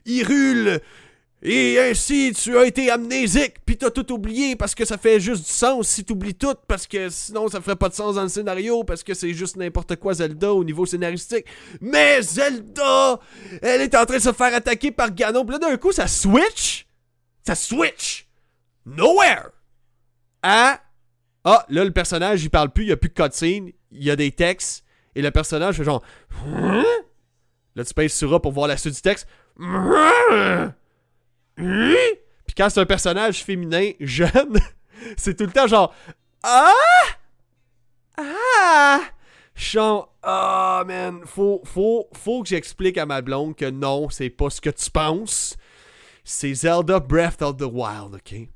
[0.05, 0.79] Hyrule.
[1.41, 5.45] Et ainsi, tu as été amnésique, puis t'as tout oublié parce que ça fait juste
[5.45, 8.29] du sens si t'oublies tout, parce que sinon ça ferait pas de sens dans le
[8.29, 11.45] scénario, parce que c'est juste n'importe quoi Zelda au niveau scénaristique.
[11.79, 13.21] Mais Zelda,
[13.61, 16.07] elle est en train de se faire attaquer par Ganon, puis là d'un coup ça
[16.07, 16.85] switch,
[17.47, 18.27] ça switch,
[18.85, 19.51] nowhere,
[20.43, 20.81] à
[21.45, 24.11] ah là le personnage il parle plus, il y a plus de cutscene, il y
[24.11, 24.83] a des textes,
[25.15, 26.03] et le personnage fait genre
[26.45, 26.83] hein?
[27.75, 29.25] là tu pèses sur pour voir la suite du texte.
[31.59, 31.95] Hein?
[32.47, 34.59] Puis quand c'est un personnage féminin jeune,
[35.17, 35.93] c'est tout le temps genre
[36.43, 36.73] Ah
[38.17, 39.01] Ah
[39.55, 44.49] Genre Ah man, faut, faut, faut que j'explique à ma blonde que non, c'est pas
[44.49, 45.57] ce que tu penses.
[46.23, 48.47] C'est Zelda Breath of the Wild, ok?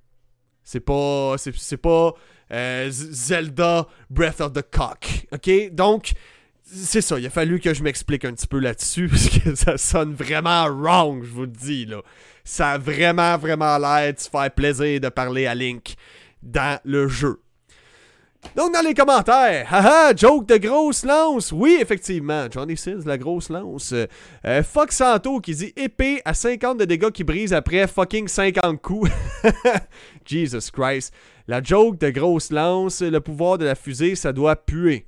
[0.63, 1.35] C'est pas.
[1.37, 2.13] C'est pas.
[2.51, 5.27] Euh, Zelda Breath of the Cock.
[5.31, 5.71] OK?
[5.71, 6.13] Donc,
[6.61, 7.19] c'est ça.
[7.19, 10.65] Il a fallu que je m'explique un petit peu là-dessus parce que ça sonne vraiment
[10.67, 12.01] wrong, je vous le dis, là
[12.43, 15.95] ça a vraiment, vraiment l'air de se faire plaisir de parler à Link
[16.41, 17.39] dans le jeu.
[18.55, 21.51] Donc, dans les commentaires, haha, joke de grosse lance.
[21.51, 23.93] Oui, effectivement, Johnny Sins, la grosse lance.
[23.93, 28.79] Euh, fuck Santo qui dit épée à 50 de dégâts qui brise après fucking 50
[28.81, 29.09] coups.
[30.25, 31.13] Jesus Christ.
[31.47, 35.07] La joke de grosse lance, le pouvoir de la fusée, ça doit puer.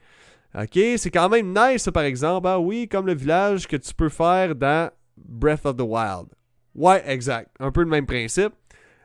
[0.58, 2.48] Ok, c'est quand même nice, par exemple.
[2.48, 6.28] Ah oui, comme le village que tu peux faire dans Breath of the Wild.
[6.76, 7.50] Ouais, exact.
[7.60, 8.54] Un peu le même principe.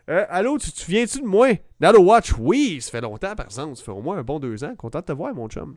[0.09, 1.49] Euh, allô, tu te souviens-tu de moi?
[1.79, 3.77] Nato Watch, oui, ça fait longtemps par exemple.
[3.77, 4.75] Ça fait au moins un bon deux ans.
[4.77, 5.77] Content de te voir, mon chum.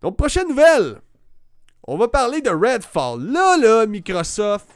[0.00, 1.00] Donc, prochaine nouvelle.
[1.84, 3.22] On va parler de Redfall.
[3.22, 4.68] Là, là, Microsoft.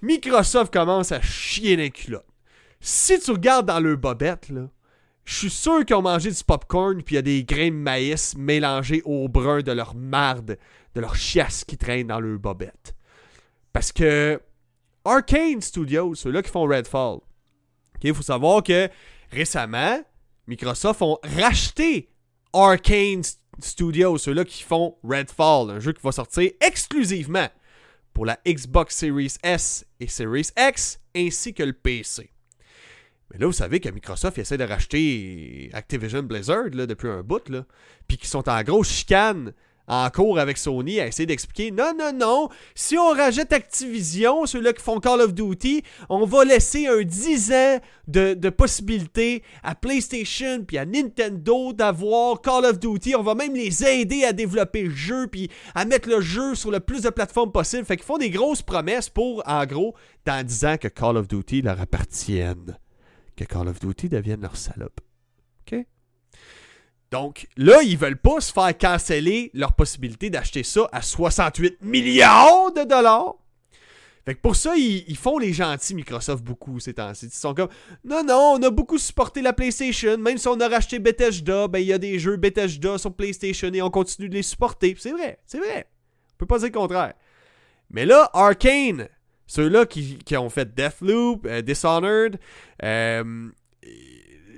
[0.00, 2.26] Microsoft commence à chier les culottes.
[2.80, 4.68] Si tu regardes dans leur bobette, là,
[5.24, 7.74] je suis sûr qu'ils ont mangé du popcorn puis il y a des grains de
[7.74, 10.58] maïs mélangés au brun de leur marde,
[10.94, 12.94] de leur chiasse qui traîne dans leur bobette.
[13.72, 14.40] Parce que
[15.04, 17.18] Arcane Studios, ceux-là qui font Redfall.
[18.02, 18.88] Il faut savoir que
[19.30, 20.02] récemment,
[20.46, 22.10] Microsoft ont racheté
[22.52, 23.22] Arcane
[23.60, 27.48] Studios, ceux-là qui font Redfall, un jeu qui va sortir exclusivement
[28.12, 32.30] pour la Xbox Series S et Series X, ainsi que le PC.
[33.32, 37.50] Mais là, vous savez que Microsoft essaie de racheter Activision Blizzard depuis un bout,
[38.06, 39.54] puis qu'ils sont en grosse chicane
[39.88, 44.72] en cours avec Sony à essayer d'expliquer non, non, non, si on rajoute Activision, ceux-là
[44.72, 50.64] qui font Call of Duty, on va laisser un 10 ans de, possibilités à PlayStation
[50.64, 53.14] puis à Nintendo d'avoir Call of Duty.
[53.16, 56.70] On va même les aider à développer le jeu puis à mettre le jeu sur
[56.70, 57.84] le plus de plateformes possible.
[57.84, 61.28] Fait qu'ils font des grosses promesses pour, en gros, dans 10 ans que Call of
[61.28, 62.78] Duty leur appartienne.
[63.36, 65.00] Que Call of Duty devienne leur salope.
[65.66, 65.86] OK?
[67.12, 72.72] Donc là, ils veulent pas se faire canceller leur possibilité d'acheter ça à 68 milliards
[72.72, 73.34] de dollars.
[74.24, 77.26] Fait que pour ça, ils, font les gentils Microsoft beaucoup ces temps-ci.
[77.26, 77.68] Ils sont comme
[78.02, 80.16] Non, non, on a beaucoup supporté la PlayStation.
[80.16, 83.70] Même si on a racheté Bethesda, ben il y a des jeux Bethesda sur PlayStation
[83.74, 84.96] et on continue de les supporter.
[84.98, 85.86] C'est vrai, c'est vrai.
[86.34, 87.12] On peut pas dire le contraire.
[87.90, 89.08] Mais là, Arkane,
[89.46, 92.38] ceux-là qui, ont fait Deathloop, euh, Dishonored,
[92.82, 93.50] euh,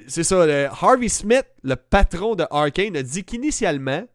[0.06, 4.06] c'est ça, Harvey Smith, le patron de Arkane, a dit qu'initialement,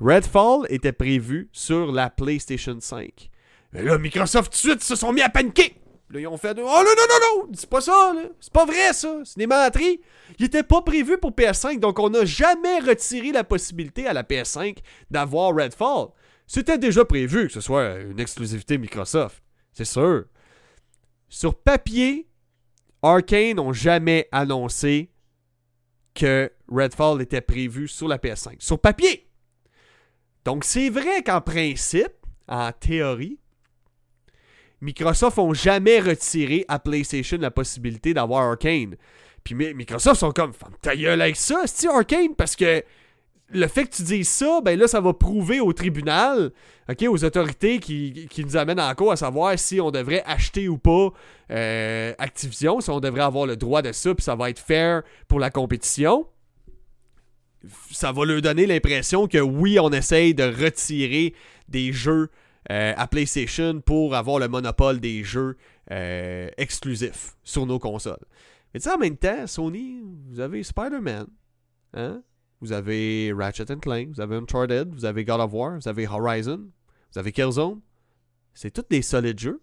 [0.00, 3.30] Redfall était prévu sur la PlayStation 5.
[3.72, 5.76] Mais là, Microsoft tout de suite se sont mis à paniquer.
[6.10, 8.92] Là, ils ont fait Oh non, non, non, non, c'est pas ça, C'est pas vrai,
[8.92, 9.20] ça.
[9.24, 10.00] C'est des menteries.
[10.38, 14.22] Il était pas prévu pour PS5, donc on n'a jamais retiré la possibilité à la
[14.22, 14.78] PS5
[15.10, 16.08] d'avoir Redfall.
[16.46, 19.42] C'était déjà prévu que ce soit une exclusivité Microsoft.
[19.72, 20.24] C'est sûr.
[21.28, 22.28] Sur papier,
[23.02, 25.10] Arkane n'ont jamais annoncé
[26.14, 28.56] que Redfall était prévu sur la PS5.
[28.58, 29.28] Sur papier!
[30.44, 32.12] Donc c'est vrai qu'en principe,
[32.48, 33.38] en théorie,
[34.80, 38.96] Microsoft n'ont jamais retiré à PlayStation la possibilité d'avoir Arkane.
[39.44, 42.84] Puis Microsoft sont comme, ta gueule avec ça, c'est Arkane, parce que
[43.52, 46.52] le fait que tu dises ça, ben là, ça va prouver au tribunal,
[46.88, 50.78] ok, aux autorités qui, nous amènent en cours à savoir si on devrait acheter ou
[50.78, 51.10] pas
[51.50, 55.02] euh, Activision, si on devrait avoir le droit de ça, puis ça va être fair
[55.28, 56.26] pour la compétition.
[57.90, 61.34] ça va leur donner l'impression que oui, on essaye de retirer
[61.68, 62.30] des jeux
[62.70, 65.56] euh, à PlayStation pour avoir le monopole des jeux
[65.90, 68.24] euh, exclusifs sur nos consoles.
[68.72, 71.26] Mais tu sais, en même temps, Sony, vous avez Spider-Man,
[71.94, 72.22] hein?
[72.62, 76.60] Vous avez Ratchet Clank, vous avez Uncharted, vous avez God of War, vous avez Horizon,
[77.12, 77.80] vous avez Killzone.
[78.54, 79.60] C'est tous des solides jeux.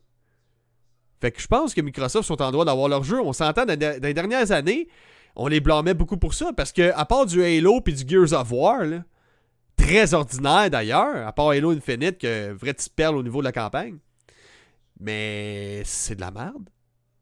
[1.21, 3.21] Fait que je pense que Microsoft sont en droit d'avoir leurs jeux.
[3.21, 4.89] On s'entend dans, les dernières années,
[5.37, 8.33] on les blâmait beaucoup pour ça parce que à part du Halo puis du Gears
[8.33, 8.81] of War,
[9.77, 13.53] très ordinaire d'ailleurs, à part Halo Infinite, que vrai petite perle au niveau de la
[13.53, 13.97] campagne,
[14.99, 16.69] mais c'est de la merde.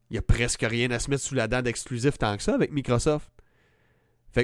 [0.09, 2.55] Il y a presque rien à se mettre sous la dent d'exclusif tant que ça
[2.55, 3.29] avec Microsoft.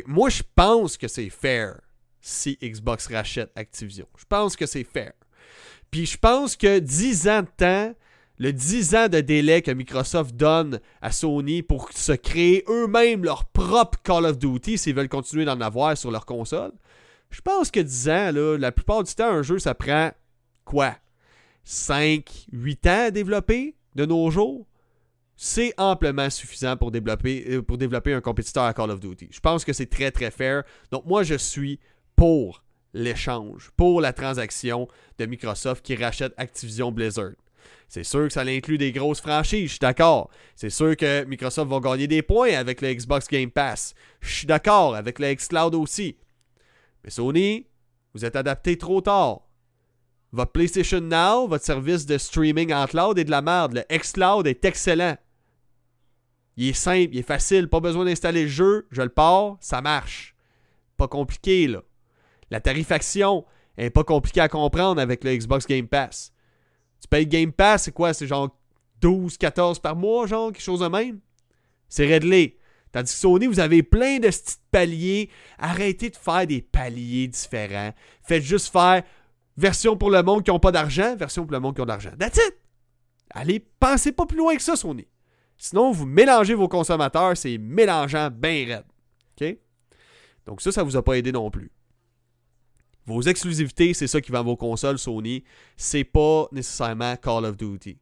[0.07, 1.79] Moi, je pense que c'est fair
[2.21, 4.07] si Xbox rachète Activision.
[4.17, 5.13] Je pense que c'est fair.
[5.91, 7.93] Puis je pense que 10 ans de temps,
[8.39, 13.45] le 10 ans de délai que Microsoft donne à Sony pour se créer eux-mêmes leur
[13.45, 16.71] propre Call of Duty s'ils veulent continuer d'en avoir sur leur console,
[17.29, 20.11] je pense que 10 ans, la plupart du temps, un jeu, ça prend
[20.65, 20.95] quoi?
[21.63, 24.65] 5, 8 ans à développer de nos jours?
[25.35, 29.29] C'est amplement suffisant pour développer, euh, pour développer un compétiteur à Call of Duty.
[29.31, 30.63] Je pense que c'est très très fair.
[30.91, 31.79] Donc moi je suis
[32.15, 37.33] pour l'échange, pour la transaction de Microsoft qui rachète Activision Blizzard.
[37.87, 40.29] C'est sûr que ça inclut des grosses franchises, je suis d'accord.
[40.55, 43.93] C'est sûr que Microsoft va gagner des points avec le Xbox Game Pass.
[44.21, 46.17] Je suis d'accord avec le Xcloud aussi.
[47.03, 47.67] Mais Sony,
[48.13, 49.41] vous êtes adapté trop tard.
[50.31, 53.75] Votre PlayStation Now, votre service de streaming en cloud est de la merde.
[53.75, 55.15] Le xCloud est excellent.
[56.57, 59.81] Il est simple, il est facile, pas besoin d'installer le jeu, je le pars, ça
[59.81, 60.35] marche.
[60.97, 61.81] Pas compliqué là.
[62.51, 63.45] La tarifaction
[63.77, 66.31] est pas compliquée à comprendre avec le Xbox Game Pass.
[67.01, 68.13] Tu payes Game Pass, c'est quoi?
[68.13, 68.55] C'est genre
[69.01, 71.19] 12, 14 par mois, genre, quelque chose de même?
[71.89, 72.57] C'est réglé.
[72.91, 75.29] Tandis que Sony, vous avez plein de petits paliers.
[75.57, 77.91] Arrêtez de faire des paliers différents.
[78.21, 79.03] Faites juste faire
[79.57, 81.89] Version pour le monde qui n'ont pas d'argent, version pour le monde qui ont de
[81.89, 82.11] l'argent.
[82.17, 82.55] That's it!
[83.29, 85.07] Allez, pensez pas plus loin que ça, Sony.
[85.63, 88.83] Sinon, vous mélangez vos consommateurs, c'est mélangeant bien raide.
[89.39, 89.57] OK?
[90.45, 91.71] Donc ça, ça vous a pas aidé non plus.
[93.05, 95.45] Vos exclusivités, c'est ça qui vend vos consoles Sony.
[95.77, 97.97] C'est pas nécessairement Call of Duty.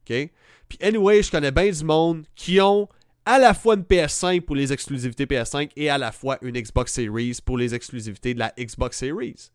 [0.00, 0.30] OK?
[0.70, 2.88] Puis anyway, je connais bien du monde qui ont
[3.26, 6.94] à la fois une PS5 pour les exclusivités PS5 et à la fois une Xbox
[6.94, 9.50] Series pour les exclusivités de la Xbox Series.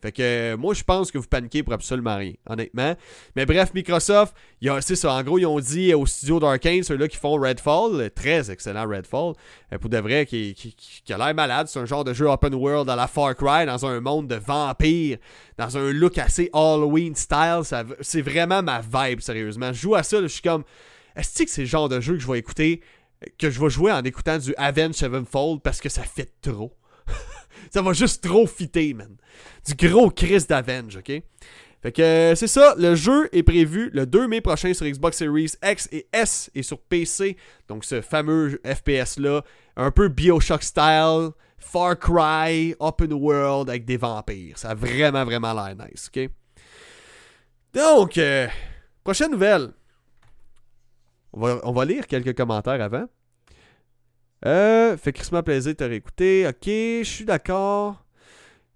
[0.00, 2.94] Fait que moi, je pense que vous paniquez pour absolument rien, honnêtement.
[3.34, 4.32] Mais bref, Microsoft,
[4.80, 5.12] c'est ça.
[5.12, 9.34] En gros, ils ont dit au studio d'Arkane, ceux-là qui font Redfall, très excellent Redfall,
[9.72, 11.66] euh, pour de vrai, qui, qui, a l'air malade.
[11.66, 14.36] C'est un genre de jeu open world à la Far Cry, dans un monde de
[14.36, 15.18] vampires,
[15.56, 17.62] dans un look assez Halloween style.
[18.00, 19.72] C'est vraiment ma vibe, sérieusement.
[19.72, 20.62] Je joue à ça, je suis comme.
[21.16, 22.80] Est-ce que c'est le genre de jeu que je vais écouter,
[23.36, 26.72] que je vais jouer en écoutant du Avenged Sevenfold parce que ça fait trop?
[27.70, 29.16] Ça va juste trop fitter, man.
[29.66, 31.22] Du gros Chris d'Avenge, ok?
[31.80, 35.18] Fait que euh, c'est ça, le jeu est prévu le 2 mai prochain sur Xbox
[35.18, 37.36] Series X et S et sur PC.
[37.68, 39.42] Donc ce fameux FPS là,
[39.76, 44.58] un peu BioShock style, Far Cry, open world avec des vampires.
[44.58, 46.30] Ça a vraiment vraiment l'air nice, ok?
[47.74, 48.48] Donc, euh,
[49.04, 49.72] prochaine nouvelle.
[51.32, 53.06] On va, on va lire quelques commentaires avant.
[54.46, 56.46] Euh, fait Christmas plaisir de te réécouter.
[56.46, 58.04] Ok, je suis d'accord.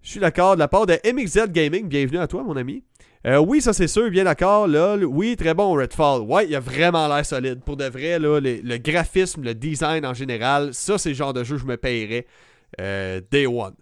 [0.03, 0.55] Je suis d'accord.
[0.55, 2.83] De la part de MXZ Gaming, bienvenue à toi, mon ami.
[3.25, 4.66] Euh, oui, ça c'est sûr, bien d'accord.
[4.66, 6.22] Là, oui, très bon Redfall.
[6.22, 7.61] Ouais, il a vraiment l'air solide.
[7.61, 11.44] Pour de vrai, là, le, graphisme, le design en général, ça c'est le genre de
[11.44, 12.27] jeu que je me payerais
[12.81, 13.75] euh, day one.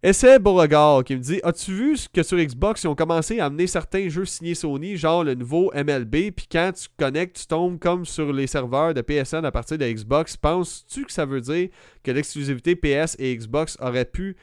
[0.00, 3.66] Essai Beauregard qui me dit As-tu vu que sur Xbox, ils ont commencé à amener
[3.66, 8.04] certains jeux signés Sony, genre le nouveau MLB, puis quand tu connectes, tu tombes comme
[8.04, 10.36] sur les serveurs de PSN à partir de Xbox.
[10.36, 11.70] Penses-tu que ça veut dire
[12.04, 14.36] que l'exclusivité PS et Xbox aurait pu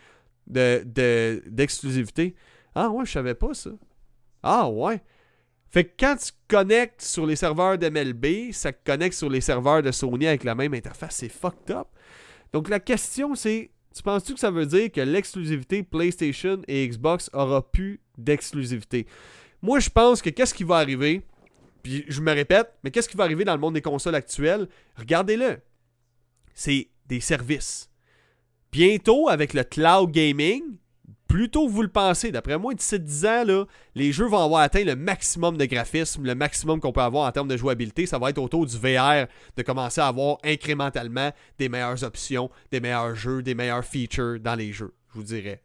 [0.45, 2.35] d'exclusivité de,
[2.75, 3.69] Ah ouais, je savais pas ça.
[4.43, 5.01] Ah ouais.
[5.69, 9.81] Fait que quand tu connectes sur les serveurs de MLB, ça connecte sur les serveurs
[9.81, 11.15] de Sony avec la même interface.
[11.15, 11.87] C'est fucked up.
[12.51, 17.29] Donc la question c'est tu penses-tu que ça veut dire que l'exclusivité PlayStation et Xbox
[17.33, 19.07] aura plus d'exclusivité?
[19.61, 21.21] Moi, je pense que qu'est-ce qui va arriver,
[21.81, 24.67] puis je me répète, mais qu'est-ce qui va arriver dans le monde des consoles actuelles?
[24.97, 25.59] Regardez-le.
[26.53, 27.89] C'est des services.
[28.71, 30.77] Bientôt, avec le cloud gaming,
[31.27, 32.31] plus tôt que vous le pensez.
[32.31, 36.23] D'après moi, d'ici 10 ans, là, les jeux vont avoir atteint le maximum de graphisme,
[36.23, 38.05] le maximum qu'on peut avoir en termes de jouabilité.
[38.05, 42.79] Ça va être autour du VR de commencer à avoir incrémentalement des meilleures options, des
[42.79, 45.61] meilleurs jeux, des meilleurs features dans les jeux, je vous dirais.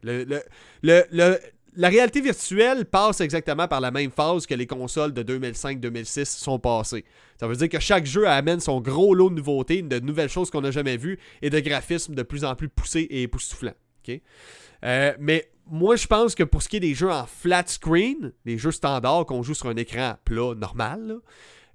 [1.73, 6.59] La réalité virtuelle passe exactement par la même phase que les consoles de 2005-2006 sont
[6.59, 7.05] passées.
[7.39, 10.51] Ça veut dire que chaque jeu amène son gros lot de nouveautés, de nouvelles choses
[10.51, 13.73] qu'on n'a jamais vues et de graphismes de plus en plus poussés et époustouflants.
[14.83, 18.33] Euh, mais moi, je pense que pour ce qui est des jeux en flat screen,
[18.43, 21.19] les jeux standards qu'on joue sur un écran plat normal,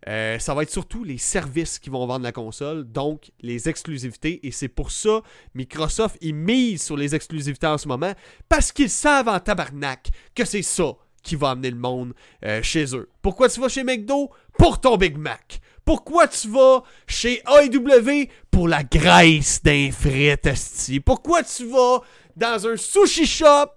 [0.07, 4.47] euh, ça va être surtout les services qui vont vendre la console, donc les exclusivités.
[4.47, 5.23] Et c'est pour ça
[5.55, 8.13] Microsoft ils mise sur les exclusivités en ce moment,
[8.51, 12.13] parce qu'ils savent en tabarnak que c'est ça qui va amener le monde
[12.45, 13.09] euh, chez eux.
[13.23, 14.31] Pourquoi tu vas chez McDo?
[14.59, 15.61] Pour ton Big Mac.
[15.87, 22.01] Pourquoi tu vas chez AEW Pour la graisse d'un frites, Pourquoi tu vas
[22.37, 23.76] dans un sushi shop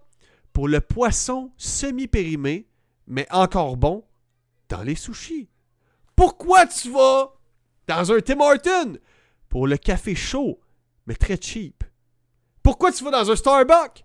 [0.59, 2.67] Pour le poisson semi-périmé,
[3.07, 4.03] mais encore bon,
[4.67, 5.47] dans les sushis.
[6.17, 7.33] Pourquoi tu vas
[7.87, 8.97] dans un Tim Horton
[9.47, 10.59] pour le café chaud,
[11.07, 11.85] mais très cheap?
[12.61, 14.03] Pourquoi tu vas dans un Starbucks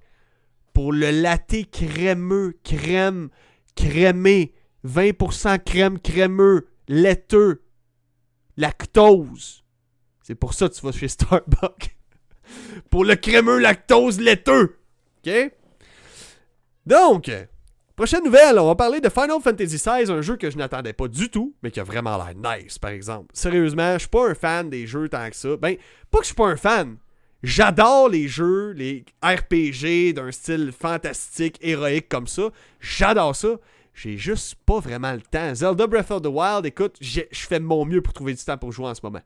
[0.72, 3.30] pour le latte crémeux, crème,
[3.74, 4.54] crémé,
[4.86, 7.64] 20% crème crémeux, laiteux,
[8.56, 9.64] lactose?
[10.22, 11.96] C'est pour ça que tu vas chez Starbucks.
[12.90, 14.78] pour le crémeux, lactose, laiteux.
[15.26, 15.52] OK?
[16.86, 17.30] Donc,
[17.96, 21.06] Prochaine nouvelle, on va parler de Final Fantasy XVI, un jeu que je n'attendais pas
[21.06, 23.28] du tout, mais qui a vraiment l'air nice, par exemple.
[23.32, 25.56] Sérieusement, je suis pas un fan des jeux tant que ça.
[25.58, 25.76] Ben,
[26.10, 26.96] pas que je suis pas un fan.
[27.44, 32.50] J'adore les jeux, les RPG d'un style fantastique, héroïque comme ça.
[32.80, 33.60] J'adore ça.
[33.94, 35.54] J'ai juste pas vraiment le temps.
[35.54, 38.72] Zelda Breath of the Wild, écoute, je fais mon mieux pour trouver du temps pour
[38.72, 39.22] jouer en ce moment.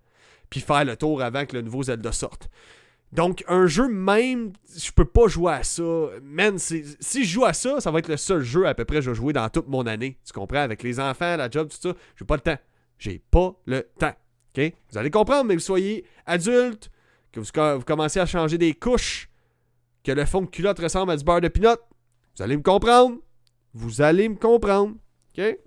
[0.50, 2.50] Puis faire le tour avant que le nouveau Zelda sorte.
[3.12, 5.82] Donc, un jeu même, je peux pas jouer à ça.
[6.22, 8.96] Man, si je joue à ça, ça va être le seul jeu à peu près
[8.96, 10.18] que je vais jouer dans toute mon année.
[10.24, 10.58] Tu comprends?
[10.58, 11.94] Avec les enfants, la job, tout ça.
[12.16, 12.58] J'ai pas le temps.
[12.98, 14.14] J'ai pas le temps.
[14.56, 14.72] OK?
[14.90, 16.90] Vous allez comprendre, mais vous soyez adulte,
[17.32, 19.30] que vous, commencez à changer des couches,
[20.04, 21.76] que le fond de culotte ressemble à du beurre de pinot.
[22.36, 23.16] Vous allez me comprendre.
[23.72, 24.96] Vous allez me comprendre.
[25.36, 25.58] OK?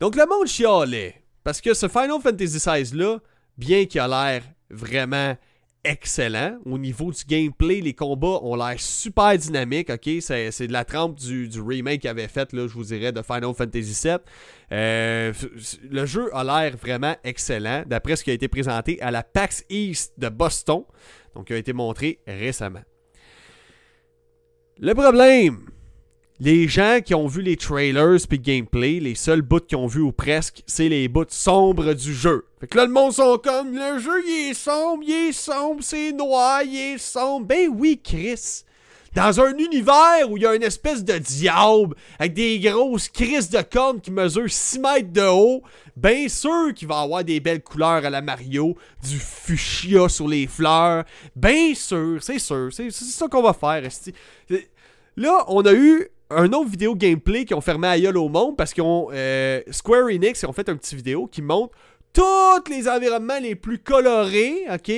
[0.00, 1.22] Donc, le monde chialait.
[1.44, 3.18] Parce que ce Final Fantasy XVI-là,
[3.58, 5.36] bien qu'il a l'air vraiment
[5.86, 6.58] excellent.
[6.66, 9.90] Au niveau du gameplay, les combats ont l'air super dynamiques.
[9.90, 10.08] ok?
[10.20, 13.54] C'est de la trempe du, remake qu'il avait fait, là, je vous dirais, de Final
[13.54, 14.16] Fantasy VII.
[14.72, 15.32] Euh,
[15.88, 19.64] le jeu a l'air vraiment excellent, d'après ce qui a été présenté à la PAX
[19.70, 20.82] East de Boston,
[21.34, 22.82] donc qui a été montré récemment.
[24.78, 25.70] Le problème,
[26.38, 30.00] les gens qui ont vu les trailers puis gameplay, les seuls bouts qu'ils ont vu
[30.00, 32.44] ou presque, c'est les bouts sombres du jeu.
[32.60, 35.82] Fait que là, le monde sont comme, le jeu, il est sombre, il est sombre,
[35.82, 37.46] c'est noir, il est sombre.
[37.46, 38.64] Ben oui, Chris.
[39.14, 43.48] Dans un univers où il y a une espèce de diable avec des grosses crises
[43.48, 45.62] de cornes qui mesurent 6 mètres de haut,
[45.96, 50.46] bien sûr qu'il va avoir des belles couleurs à la Mario, du fuchsia sur les
[50.46, 51.04] fleurs.
[51.34, 53.88] Bien sûr, c'est sûr, c'est ça qu'on va faire.
[55.16, 58.74] Là, on a eu un autre vidéo gameplay qui ont fermé à au monde parce
[58.74, 61.76] qu'on euh, Square Enix ont fait un petit vidéo qui montre
[62.12, 64.90] tous les environnements les plus colorés, ok,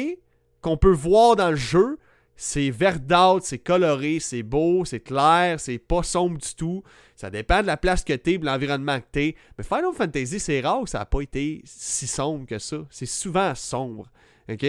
[0.60, 1.98] qu'on peut voir dans le jeu.
[2.36, 6.84] C'est verdâtre, c'est coloré, c'est beau, c'est clair, c'est pas sombre du tout.
[7.16, 9.34] Ça dépend de la place que t'es, de l'environnement que t'es.
[9.58, 12.76] Mais Final Fantasy, c'est rare que ça n'a pas été si sombre que ça.
[12.90, 14.06] C'est souvent sombre,
[14.48, 14.64] ok?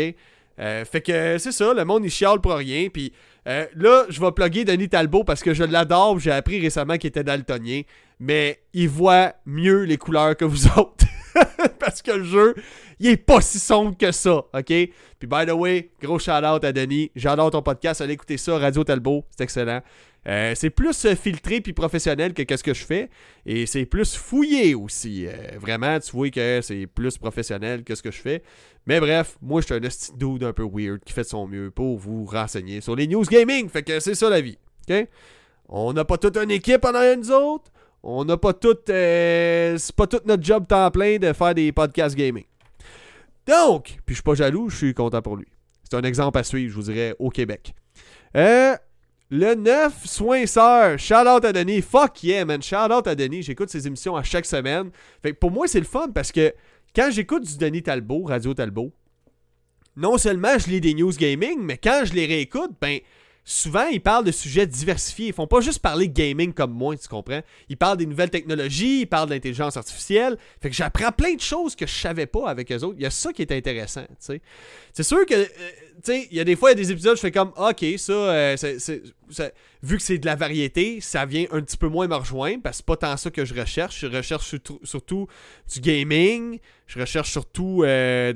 [0.59, 2.89] Euh, fait que c'est ça, le monde il chiale pour rien.
[2.89, 3.13] Puis
[3.49, 6.19] euh, là, je vais plugger Denis Talbot parce que je l'adore.
[6.19, 7.81] J'ai appris récemment qu'il était daltonien.
[8.19, 11.05] Mais il voit mieux les couleurs que vous autres.
[11.79, 12.55] parce que le jeu,
[12.99, 14.65] il est pas si sombre que ça, ok?
[14.65, 17.11] Puis by the way, gros shout out à Denis.
[17.15, 18.01] J'adore ton podcast.
[18.01, 19.25] Allez écouter ça, Radio Talbot.
[19.31, 19.81] C'est excellent.
[20.27, 23.09] Euh, c'est plus euh, filtré puis professionnel que ce que je fais.
[23.45, 25.25] Et c'est plus fouillé aussi.
[25.27, 28.43] Euh, vraiment, tu vois que c'est plus professionnel que ce que je fais.
[28.85, 31.47] Mais bref, moi, je suis un petit dude un peu weird qui fait de son
[31.47, 33.69] mieux pour vous renseigner sur les news gaming.
[33.69, 34.57] Fait que c'est ça la vie.
[34.89, 35.07] OK?
[35.69, 37.71] On n'a pas toute une équipe en arrière nous autres.
[38.03, 38.77] On n'a pas tout.
[38.87, 42.45] c'est pas tout notre job temps plein de faire des podcasts gaming.
[43.45, 45.47] Donc, puis je suis pas jaloux, je suis content pour lui.
[45.83, 47.73] C'est un exemple à suivre, je vous dirais, au Québec.
[48.37, 48.75] Euh,
[49.31, 50.99] le 9, soins sœurs.
[50.99, 51.81] Shout out à Denis.
[51.81, 52.61] Fuck yeah, man.
[52.61, 53.43] Shout out à Denis.
[53.43, 54.91] J'écoute ses émissions à chaque semaine.
[55.21, 56.53] Fait pour moi, c'est le fun parce que
[56.95, 58.91] quand j'écoute du Denis Talbot, Radio Talbot,
[59.95, 62.99] non seulement je lis des news gaming, mais quand je les réécoute, ben
[63.49, 65.27] souvent, ils parlent de sujets diversifiés.
[65.27, 67.41] Ils font pas juste parler gaming comme moi, tu comprends?
[67.67, 70.37] Ils parlent des nouvelles technologies, ils parlent d'intelligence artificielle.
[70.61, 72.95] Fait que j'apprends plein de choses que je savais pas avec eux autres.
[72.97, 74.41] Il y a ça qui est intéressant, tu sais.
[74.93, 75.47] C'est sûr que, euh,
[76.03, 77.85] sais, il y a des fois, il y a des épisodes, je fais comme, ok,
[77.97, 79.01] ça, euh, c'est
[79.81, 82.77] vu que c'est de la variété, ça vient un petit peu moins me rejoindre parce
[82.77, 83.99] que c'est pas tant ça que je recherche.
[83.99, 85.27] Je recherche surtout,
[85.73, 88.33] du gaming, je recherche surtout euh,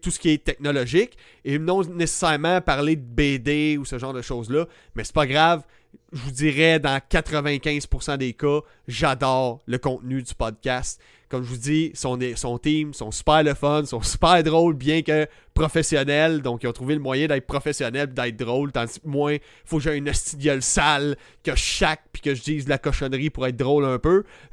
[0.00, 4.22] tout ce qui est technologique et non nécessairement parler de BD ou ce genre de
[4.22, 4.66] choses-là.
[4.94, 5.64] Mais c'est pas grave,
[6.12, 11.00] je vous dirais dans 95% des cas, j'adore le contenu du podcast.
[11.30, 15.02] Comme je vous dis, son, son team sont super le fun, sont super drôles, bien
[15.02, 16.42] que professionnels.
[16.42, 18.72] Donc, ils ont trouvé le moyen d'être professionnels d'être drôle.
[18.72, 22.34] Tandis que moi, il faut que j'ai une studiole sale, que je chaque, puis que
[22.34, 24.24] je dise de la cochonnerie pour être drôle un peu.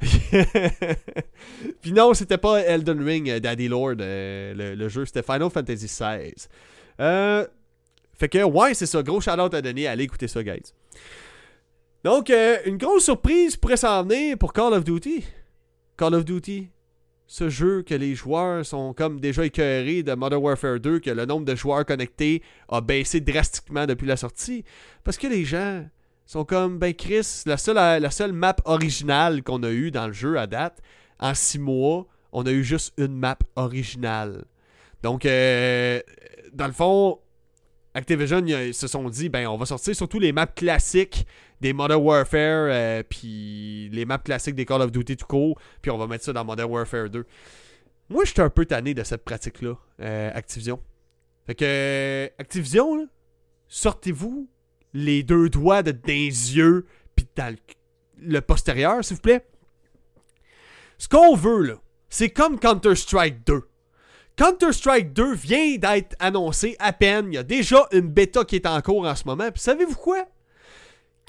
[1.82, 5.50] puis non, c'était pas Elden Ring, euh, Daddy Lord, euh, le, le, jeu, c'était Final
[5.50, 6.32] Fantasy XVI.
[7.00, 7.44] Euh,
[8.14, 9.02] fait que, ouais, c'est ça.
[9.02, 9.88] Gros shout-out à donner.
[9.88, 10.72] Allez écouter ça, guys.
[12.04, 15.24] Donc, euh, une grosse surprise pourrait s'en venir pour Call of Duty.
[15.98, 16.68] Call of Duty,
[17.26, 21.26] ce jeu que les joueurs sont comme déjà écœurés de Modern Warfare 2, que le
[21.26, 24.64] nombre de joueurs connectés a baissé drastiquement depuis la sortie.
[25.02, 25.84] Parce que les gens
[26.24, 30.12] sont comme, ben Chris, la seule, la seule map originale qu'on a eue dans le
[30.12, 30.80] jeu à date,
[31.18, 34.44] en six mois, on a eu juste une map originale.
[35.02, 36.00] Donc, euh,
[36.52, 37.18] dans le fond,
[37.98, 41.26] Activision ils se sont dit ben on va sortir surtout les maps classiques
[41.60, 45.90] des Modern Warfare euh, puis les maps classiques des Call of Duty tout court puis
[45.90, 47.24] on va mettre ça dans Modern Warfare 2.
[48.08, 49.74] Moi j'étais un peu tanné de cette pratique là
[50.34, 50.80] Activision.
[51.46, 53.08] Fait que Activision
[53.68, 54.48] sortez-vous
[54.94, 57.54] les deux doigts de, des yeux puis dans
[58.20, 59.46] le, postérieur s'il vous plaît.
[60.98, 61.74] Ce qu'on veut là,
[62.08, 63.67] c'est comme Counter-Strike 2.
[64.38, 67.26] Counter-Strike 2 vient d'être annoncé à peine.
[67.32, 69.50] Il y a déjà une bêta qui est en cours en ce moment.
[69.50, 70.26] Puis savez-vous quoi?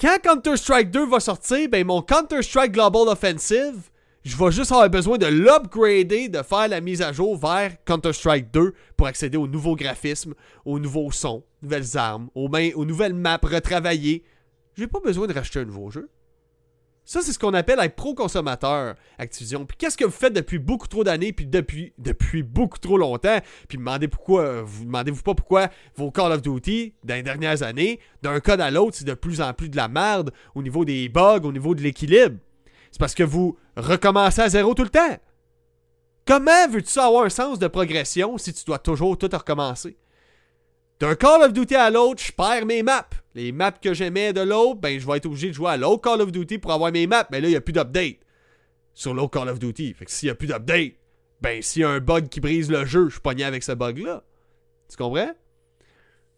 [0.00, 3.90] Quand Counter-Strike 2 va sortir, ben mon Counter-Strike Global Offensive,
[4.24, 8.52] je vais juste avoir besoin de l'upgrader, de faire la mise à jour vers Counter-Strike
[8.52, 10.34] 2 pour accéder aux nouveaux graphismes,
[10.64, 14.22] aux nouveaux sons, nouvelles armes, aux, aux nouvelles maps retravaillées.
[14.76, 16.08] J'ai pas besoin de racheter un nouveau jeu.
[17.10, 19.66] Ça, c'est ce qu'on appelle être pro-consommateur, Activision.
[19.66, 23.40] Puis qu'est-ce que vous faites depuis beaucoup trop d'années, puis depuis, depuis beaucoup trop longtemps,
[23.66, 27.98] puis demandez pourquoi, vous demandez-vous pas pourquoi vos Call of Duty, dans les dernières années,
[28.22, 31.08] d'un code à l'autre, c'est de plus en plus de la merde au niveau des
[31.08, 32.36] bugs, au niveau de l'équilibre.
[32.92, 35.18] C'est parce que vous recommencez à zéro tout le temps.
[36.24, 39.96] Comment veux-tu avoir un sens de progression si tu dois toujours tout recommencer?
[41.00, 43.08] D'un Call of Duty à l'autre, je perds mes maps.
[43.34, 46.02] Les maps que j'aimais de l'autre, ben je vais être obligé de jouer à l'autre
[46.02, 47.26] Call of Duty pour avoir mes maps.
[47.30, 48.18] Mais là, il n'y a plus d'update
[48.92, 49.94] sur l'autre Call of Duty.
[49.94, 50.92] Fait que s'il n'y a plus d'update,
[51.40, 53.72] ben s'il y a un bug qui brise le jeu, je suis pogné avec ce
[53.72, 54.22] bug-là.
[54.90, 55.32] Tu comprends?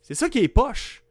[0.01, 1.03] C'est ça qui est poche.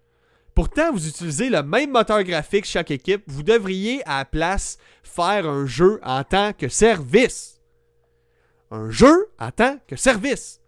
[0.55, 3.23] Pourtant, vous utilisez le même moteur graphique chaque équipe.
[3.27, 7.59] Vous devriez à la place faire un jeu en tant que service.
[8.69, 10.60] Un jeu en tant que service.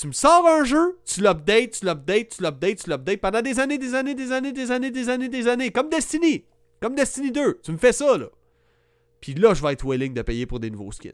[0.00, 3.60] Tu me sors un jeu, tu l'updates, tu l'updates, tu l'updates, tu l'updates pendant des
[3.60, 5.70] années, des années, des années, des années, des années, des années.
[5.70, 6.46] Comme Destiny.
[6.80, 7.60] Comme Destiny 2.
[7.62, 8.28] Tu me fais ça, là.
[9.20, 11.12] Puis là, je vais être willing de payer pour des nouveaux skins.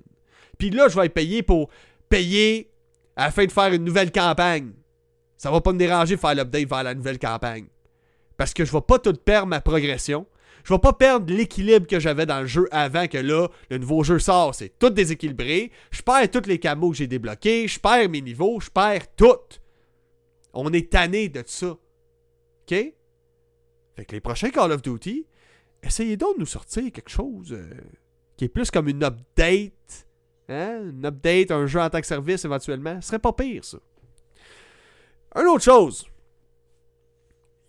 [0.56, 1.68] Puis là, je vais être payé pour
[2.08, 2.70] payer
[3.16, 4.70] afin de faire une nouvelle campagne.
[5.36, 7.66] Ça va pas me déranger de faire l'update vers la nouvelle campagne.
[8.36, 10.28] Parce que je vais pas tout perdre ma progression.
[10.66, 14.02] Je vais pas perdre l'équilibre que j'avais dans le jeu avant que là, le nouveau
[14.02, 14.52] jeu sort.
[14.52, 15.70] C'est tout déséquilibré.
[15.92, 17.68] Je perds tous les camos que j'ai débloqués.
[17.68, 18.58] Je perds mes niveaux.
[18.58, 19.60] Je perds tout.
[20.52, 21.68] On est tanné de ça.
[21.68, 21.78] OK?
[22.68, 22.94] Fait
[24.08, 25.24] que les prochains Call of Duty,
[25.84, 27.70] essayez donc de nous sortir quelque chose euh,
[28.36, 30.08] qui est plus comme une update.
[30.48, 30.80] Hein?
[30.90, 33.00] Une update, un jeu en tant que service éventuellement.
[33.00, 33.78] Ce serait pas pire, ça.
[35.36, 36.08] Une autre chose.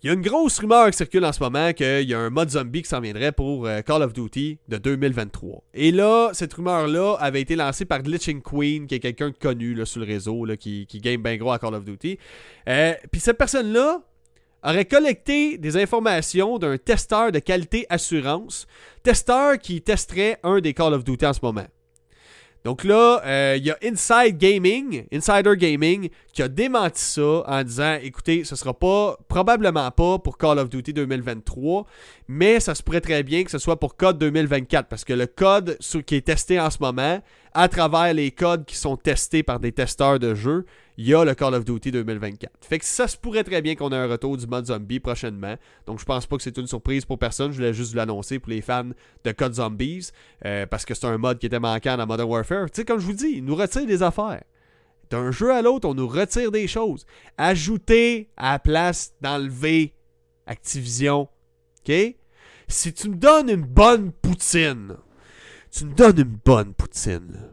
[0.00, 2.30] Il y a une grosse rumeur qui circule en ce moment qu'il y a un
[2.30, 5.64] mode zombie qui s'en viendrait pour euh, Call of Duty de 2023.
[5.74, 9.84] Et là, cette rumeur-là avait été lancée par Glitching Queen, qui est quelqu'un de connu
[9.84, 12.16] sur le réseau, qui, qui game bien gros à Call of Duty.
[12.68, 14.00] Euh, Puis cette personne-là
[14.62, 18.68] aurait collecté des informations d'un testeur de qualité assurance,
[19.02, 21.66] testeur qui testerait un des Call of Duty en ce moment.
[22.68, 28.44] Donc là, euh, il y a Insider Gaming, qui a démenti ça en disant écoutez,
[28.44, 31.86] ce sera pas, probablement pas pour Call of Duty 2023,
[32.28, 35.26] mais ça se pourrait très bien que ce soit pour Code 2024, parce que le
[35.26, 37.22] code qui est testé en ce moment,
[37.54, 40.66] à travers les codes qui sont testés par des testeurs de jeux,
[40.98, 42.52] il y a le Call of Duty 2024.
[42.60, 45.54] Fait que ça se pourrait très bien qu'on ait un retour du mode zombie prochainement.
[45.86, 47.52] Donc je pense pas que c'est une surprise pour personne.
[47.52, 48.90] Je voulais juste l'annoncer pour les fans
[49.22, 50.10] de Code Zombies.
[50.44, 52.66] Euh, parce que c'est un mode qui était manquant dans Modern Warfare.
[52.66, 54.42] Tu sais, comme je vous dis, il nous retire des affaires.
[55.08, 57.06] D'un jeu à l'autre, on nous retire des choses.
[57.38, 59.94] Ajouter à la place d'enlever
[60.46, 61.28] Activision.
[61.88, 61.94] OK?
[62.66, 64.96] Si tu me donnes une bonne poutine,
[65.70, 67.52] tu me donnes une bonne poutine.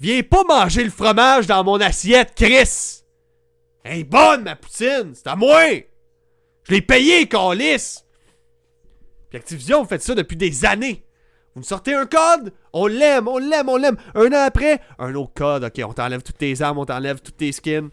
[0.00, 3.02] Viens pas manger le fromage dans mon assiette, Chris!
[3.84, 5.12] Elle est bonne, ma poutine!
[5.14, 5.62] C'est à moi!
[6.62, 7.98] Je l'ai payé, Calis!
[9.28, 11.04] Puis Activision, vous faites ça depuis des années.
[11.54, 13.98] Vous me sortez un code, on l'aime, on l'aime, on l'aime.
[14.14, 17.36] Un an après, un autre code, ok, on t'enlève toutes tes armes, on t'enlève toutes
[17.36, 17.90] tes skins.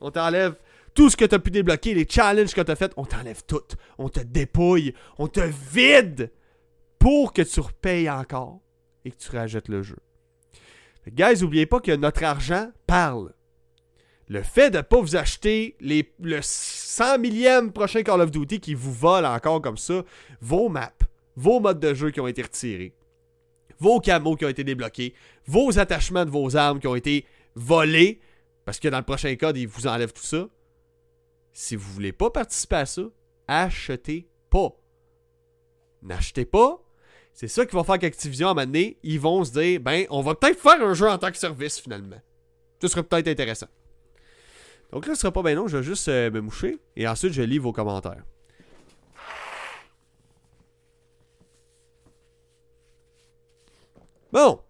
[0.00, 0.54] On t'enlève
[0.94, 3.42] Tout ce que tu as pu débloquer, les challenges que tu as fait, on t'enlève
[3.46, 3.60] tout.
[3.98, 6.30] On te dépouille, on te vide
[6.98, 8.60] pour que tu repayes encore
[9.04, 9.98] et que tu rajoutes le jeu.
[11.08, 13.32] Guys, n'oubliez pas que notre argent parle.
[14.28, 18.60] Le fait de ne pas vous acheter les, le 100 millième prochain Call of Duty
[18.60, 20.04] qui vous vole encore comme ça,
[20.40, 20.92] vos maps,
[21.36, 22.94] vos modes de jeu qui ont été retirés,
[23.78, 25.14] vos camos qui ont été débloqués,
[25.46, 27.26] vos attachements de vos armes qui ont été
[27.56, 28.20] volés,
[28.64, 30.48] parce que dans le prochain code, ils vous enlèvent tout ça.
[31.52, 33.02] Si vous voulez pas participer à ça,
[33.48, 34.70] achetez pas.
[36.00, 36.80] N'achetez pas.
[37.34, 40.06] C'est ça qui va faire qu'Activision, à un moment donné, ils vont se dire, ben,
[40.10, 42.20] on va peut-être faire un jeu en tant que service, finalement.
[42.80, 43.68] Ce serait peut-être intéressant.
[44.92, 47.32] Donc là, ce sera pas bien long, je vais juste euh, me moucher, et ensuite,
[47.32, 48.22] je lis vos commentaires.
[54.32, 54.60] Bon.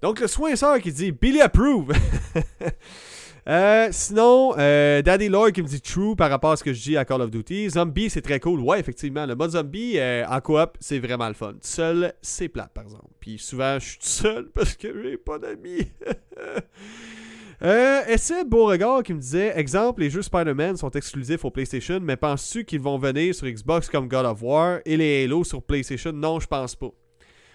[0.00, 1.92] Donc, le soin sœur qui dit Billy approve.
[3.48, 6.82] Euh, sinon, euh, Daddy Lloyd qui me dit true par rapport à ce que je
[6.82, 7.70] dis à Call of Duty.
[7.70, 8.60] Zombie, c'est très cool.
[8.60, 9.24] Ouais, effectivement.
[9.24, 11.54] Le mode zombie euh, en coop, c'est vraiment le fun.
[11.62, 13.08] Seul, c'est plat, par exemple.
[13.20, 15.90] Puis souvent, je suis tout seul parce que j'ai pas d'amis.
[17.62, 22.00] euh, et c'est Beauregard qui me disait Exemple, les jeux Spider-Man sont exclusifs au PlayStation,
[22.02, 25.62] mais penses-tu qu'ils vont venir sur Xbox comme God of War et les Halo sur
[25.62, 26.12] PlayStation?
[26.12, 26.90] Non, je pense pas.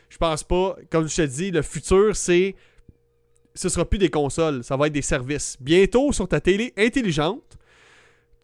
[0.09, 0.75] Je pense pas.
[0.89, 2.55] Comme je te dis, le futur, c'est
[3.55, 5.57] ce sera plus des consoles, ça va être des services.
[5.59, 7.57] Bientôt, sur ta télé intelligente,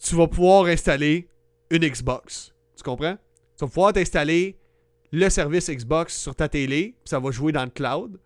[0.02, 1.28] tu vas pouvoir installer
[1.70, 2.54] une Xbox.
[2.78, 3.18] Tu comprends?
[3.58, 4.58] Tu vas pouvoir t'installer
[5.12, 8.20] le service Xbox sur ta télé, ça va jouer dans le cloud,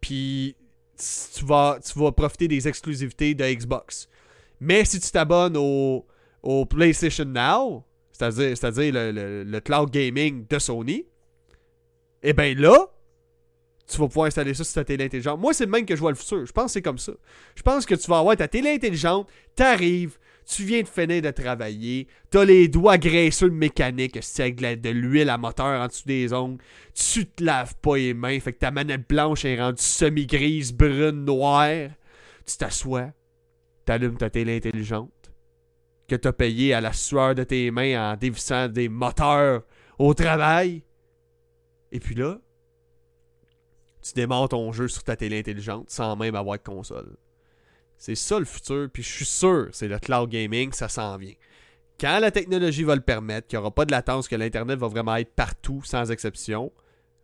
[0.00, 0.56] puis
[1.36, 1.78] tu vas,
[2.16, 4.08] profiter des exclusivités de Xbox.
[4.60, 6.06] Mais si tu t'abonnes au,
[6.66, 11.04] PlayStation Now, c'est-à-dire, c'est-à-dire le, le, cloud gaming de Sony,
[12.22, 12.88] eh bien là,
[13.92, 15.38] tu vas pouvoir installer ça sur ta télé intelligente.
[15.38, 16.46] Moi, c'est le même que je vois le futur.
[16.46, 17.12] Je pense que c'est comme ça.
[17.54, 21.30] Je pense que tu vas avoir ta télé intelligente, t'arrives, tu viens de finir de
[21.30, 26.32] travailler, t'as les doigts graisseux de mécanique, avec de l'huile à moteur en dessous des
[26.32, 26.60] ongles,
[26.94, 31.24] tu te laves pas les mains, fait que ta manette blanche est rendue semi-grise, brune,
[31.24, 31.90] noire.
[32.44, 33.12] Tu t'assois,
[33.84, 35.32] t'allumes ta télé intelligente,
[36.08, 39.62] que t'as payé à la sueur de tes mains en dévissant des moteurs
[39.98, 40.82] au travail.
[41.92, 42.40] Et puis là,
[44.02, 47.16] tu démarres ton jeu sur ta télé intelligente sans même avoir de console.
[47.96, 51.34] C'est ça le futur, puis je suis sûr, c'est le cloud gaming, ça s'en vient.
[52.00, 54.88] Quand la technologie va le permettre, qu'il n'y aura pas de latence, que l'Internet va
[54.88, 56.72] vraiment être partout, sans exception,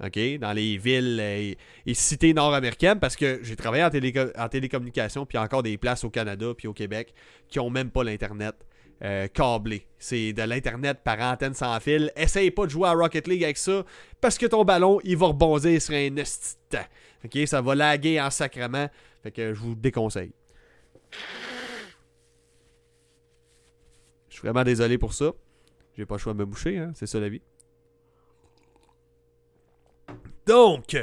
[0.05, 5.37] OK, dans les villes et, cités nord-américaines, parce que j'ai travaillé en, en télécommunication, puis
[5.37, 7.12] encore des places au Canada, puis au Québec,
[7.49, 8.55] qui n'ont même pas l'Internet.
[9.03, 9.86] Euh, câblé.
[9.99, 12.12] C'est de l'Internet par antenne sans fil.
[12.16, 13.84] Essaye pas de jouer à Rocket League avec ça
[14.20, 16.84] parce que ton ballon, il va rebondir sur un instant.
[17.24, 18.88] Ok, ça va laguer en sacrement.
[19.22, 20.32] Fait que je vous déconseille.
[24.28, 25.32] Je suis vraiment désolé pour ça.
[25.96, 26.92] J'ai pas le choix de me boucher, hein?
[26.94, 27.42] c'est ça la vie.
[30.46, 30.96] Donc,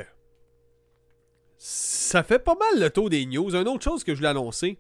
[1.57, 3.55] ça fait pas mal le tour des news.
[3.55, 4.77] Une autre chose que je voulais annoncer,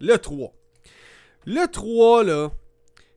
[0.00, 0.52] le 3.
[1.48, 2.50] Le 3, là,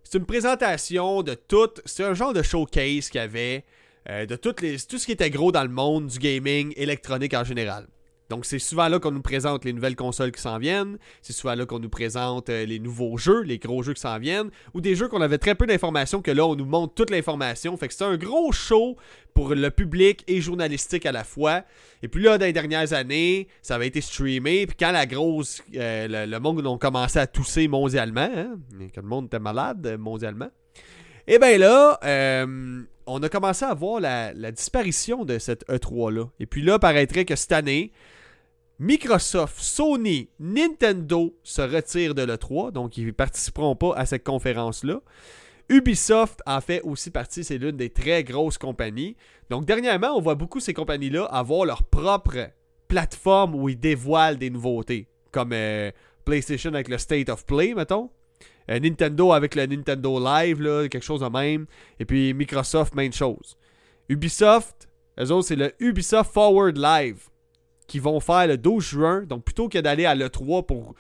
[0.03, 1.71] c'est une présentation de tout.
[1.85, 3.65] C'est un genre de showcase qu'il y avait
[4.07, 7.87] euh, de tout ce qui était gros dans le monde du gaming électronique en général.
[8.29, 10.99] Donc, c'est souvent là qu'on nous présente les nouvelles consoles qui s'en viennent.
[11.23, 14.19] C'est souvent là qu'on nous présente euh, les nouveaux jeux, les gros jeux qui s'en
[14.19, 14.51] viennent.
[14.75, 17.75] Ou des jeux qu'on avait très peu d'informations, que là, on nous montre toute l'information.
[17.75, 18.97] Fait que c'est un gros show
[19.33, 21.63] pour le public et journalistique à la fois.
[22.03, 24.67] Et puis là, dans les dernières années, ça avait été streamé.
[24.67, 25.63] Puis quand la grosse.
[25.75, 28.57] Euh, le, monde a commencé à tousser mondialement, hein,
[28.93, 30.49] quand le monde était malade euh, mondialement.
[31.27, 31.99] Et bien là,
[33.05, 36.25] on a commencé à voir la, la disparition de cette E3-là.
[36.39, 37.91] Et puis là, paraîtrait que cette année,
[38.79, 45.01] Microsoft, Sony, Nintendo se retirent de l'E3, donc ils ne participeront pas à cette conférence-là.
[45.67, 49.17] Ubisoft en fait aussi partie, c'est l'une des très grosses compagnies.
[49.49, 52.51] Donc dernièrement, on voit beaucoup ces compagnies-là avoir leur propre
[52.87, 55.91] plateforme où ils dévoilent des nouveautés, comme euh,
[56.23, 58.09] PlayStation avec le State of Play, mettons.
[58.71, 61.65] Euh, Nintendo avec le Nintendo Live, quelque chose de même.
[61.99, 63.57] Et puis Microsoft, même chose.
[64.07, 64.87] Ubisoft,
[65.19, 67.29] eux autres, c'est le Ubisoft Forward Live
[67.89, 69.23] qui vont faire le 12 juin.
[69.23, 70.95] Donc plutôt que d'aller à l'E3 pour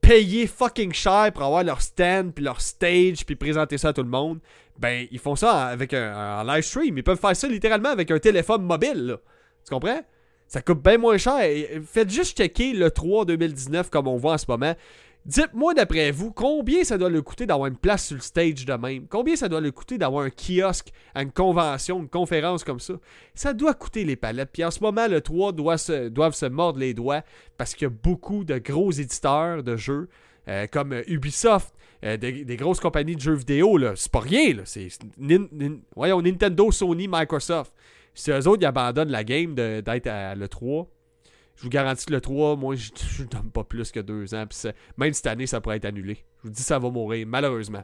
[0.00, 4.04] payer fucking cher pour avoir leur stand, puis leur stage, puis présenter ça à tout
[4.04, 4.38] le monde,
[4.78, 6.96] ben ils font ça avec un, live stream.
[6.96, 9.18] Ils peuvent faire ça littéralement avec un téléphone mobile.
[9.66, 10.00] Tu comprends?
[10.46, 11.40] Ça coûte bien moins cher.
[11.84, 14.74] Faites juste checker le 3 2019 comme on voit en ce moment.
[15.26, 18.72] Dites-moi d'après vous, combien ça doit le coûter d'avoir une place sur le stage de
[18.74, 19.08] même?
[19.08, 22.94] Combien ça doit le coûter d'avoir un kiosque à une convention, une conférence comme ça?
[23.34, 24.50] Ça doit coûter les palettes.
[24.52, 27.22] Puis en ce moment, le 3 doit se, doivent se mordre les doigts
[27.58, 30.08] parce qu'il y a beaucoup de gros éditeurs de jeux
[30.48, 31.74] euh, comme euh, Ubisoft,
[32.04, 34.54] euh, des, grosses compagnies de jeux vidéo, c'est pas rien.
[34.64, 37.72] C'est Nintendo, Sony, Microsoft.
[38.14, 40.86] Si eux autres, abandonnent la game d'être à l'E3,
[41.56, 44.44] je vous garantis que le 3, moi, je ne donne pas plus que deux ans.
[44.46, 46.24] Puis même cette année, ça pourrait être annulé.
[46.38, 47.82] Je vous dis, ça va mourir, malheureusement.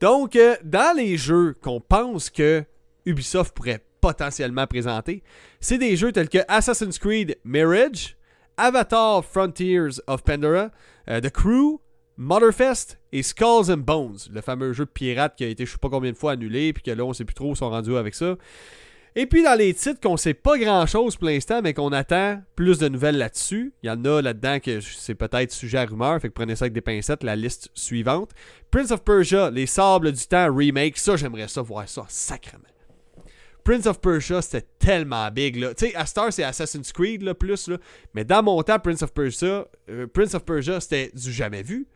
[0.00, 2.64] Donc, euh, dans les jeux qu'on pense que
[3.04, 5.22] Ubisoft pourrait potentiellement présenter,
[5.60, 8.16] c'est des jeux tels que Assassin's Creed Mirage,
[8.56, 10.70] Avatar Frontiers of Pandora,
[11.08, 11.80] euh, The Crew,
[12.16, 15.78] Motherfest et Skulls and Bones, le fameux jeu de pirate qui a été je sais
[15.78, 17.96] pas combien de fois annulé, puis que là on sait plus trop où sont rendus
[17.96, 18.36] avec ça.
[19.16, 22.42] Et puis dans les titres qu'on sait pas grand chose pour l'instant, mais qu'on attend
[22.56, 23.72] plus de nouvelles là-dessus.
[23.82, 26.64] Il y en a là-dedans que c'est peut-être sujet à rumeur, fait que prenez ça
[26.64, 28.30] avec des pincettes, la liste suivante.
[28.72, 32.64] Prince of Persia, Les Sables du Temps remake, ça j'aimerais ça voir ça sacrément.
[33.64, 35.72] Prince of Persia, c'était tellement big, là.
[35.74, 37.78] Tu sais, à Star, c'est Assassin's Creed, là, plus, là.
[38.12, 41.86] Mais dans mon temps, Prince of Persia, euh, Prince of Persia, c'était du jamais vu.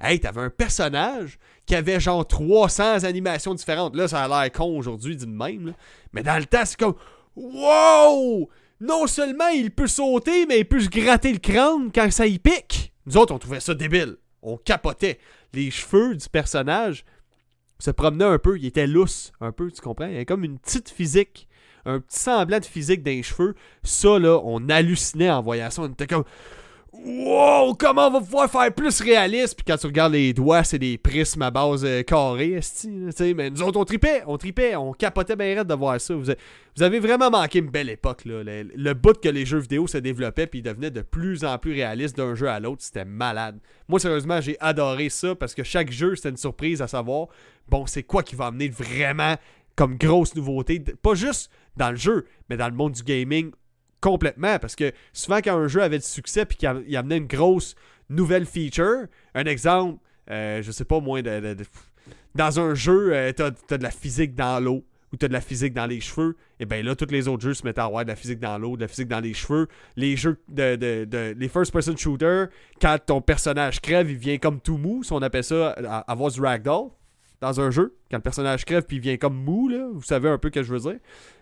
[0.00, 1.38] Hey, t'avais un personnage
[1.68, 3.94] qui avait genre 300 animations différentes.
[3.94, 5.74] Là, ça a l'air con aujourd'hui, dit de même.
[6.12, 6.94] Mais dans le temps, c'est comme...
[7.36, 8.48] Wow!
[8.80, 12.38] Non seulement il peut sauter, mais il peut se gratter le crâne quand ça y
[12.38, 12.92] pique.
[13.04, 14.16] Nous autres, on trouvait ça débile.
[14.40, 15.18] On capotait.
[15.52, 17.04] Les cheveux du personnage
[17.78, 20.06] se promenait un peu, il était lousse un peu, tu comprends?
[20.06, 21.48] Il y avait comme une petite physique,
[21.84, 23.54] un petit semblant de physique dans les cheveux.
[23.82, 25.82] Ça, là, on hallucinait en voyant ça.
[25.82, 26.24] On était comme
[27.00, 29.54] Wow, comment on va pouvoir faire plus réaliste?
[29.54, 32.58] Puis quand tu regardes les doigts, c'est des prismes à base euh, carrée.
[33.36, 36.14] Mais nous autres, on tripait, on tripait, on capotait bien raide de voir ça.
[36.14, 38.42] Vous, avez vraiment manqué une belle époque, là.
[38.42, 41.56] Le, le bout que les jeux vidéo se développaient, puis ils devenaient de plus en
[41.58, 43.60] plus réalistes d'un jeu à l'autre, c'était malade.
[43.86, 47.28] Moi, sérieusement, j'ai adoré ça parce que chaque jeu, c'était une surprise à savoir,
[47.68, 49.36] bon, c'est quoi qui va amener vraiment
[49.76, 53.52] comme grosse nouveauté, pas juste dans le jeu, mais dans le monde du gaming
[54.00, 54.58] complètement.
[54.58, 57.26] Parce que souvent, quand un jeu avait du succès puis qu'il am- il amenait une
[57.26, 57.74] grosse
[58.08, 59.98] nouvelle feature, un exemple,
[60.30, 61.56] euh, je sais pas moi, de,
[62.34, 65.40] dans un jeu, euh, t'as as de la physique dans l'eau ou t'as de la
[65.40, 68.04] physique dans les cheveux, et bien là, tous les autres jeux se mettaient à avoir
[68.04, 69.66] de la physique dans l'eau, de la physique dans les cheveux.
[69.96, 74.60] Les jeux de, de, de- les first-person shooters, quand ton personnage crève, il vient comme
[74.60, 75.70] tout mou, si on appelle ça
[76.06, 76.90] avoir du ragdoll
[77.40, 77.96] dans un jeu.
[78.10, 80.52] Quand le personnage crève puis il vient comme mou, là, vous savez un peu ce
[80.60, 81.00] que je veux dire.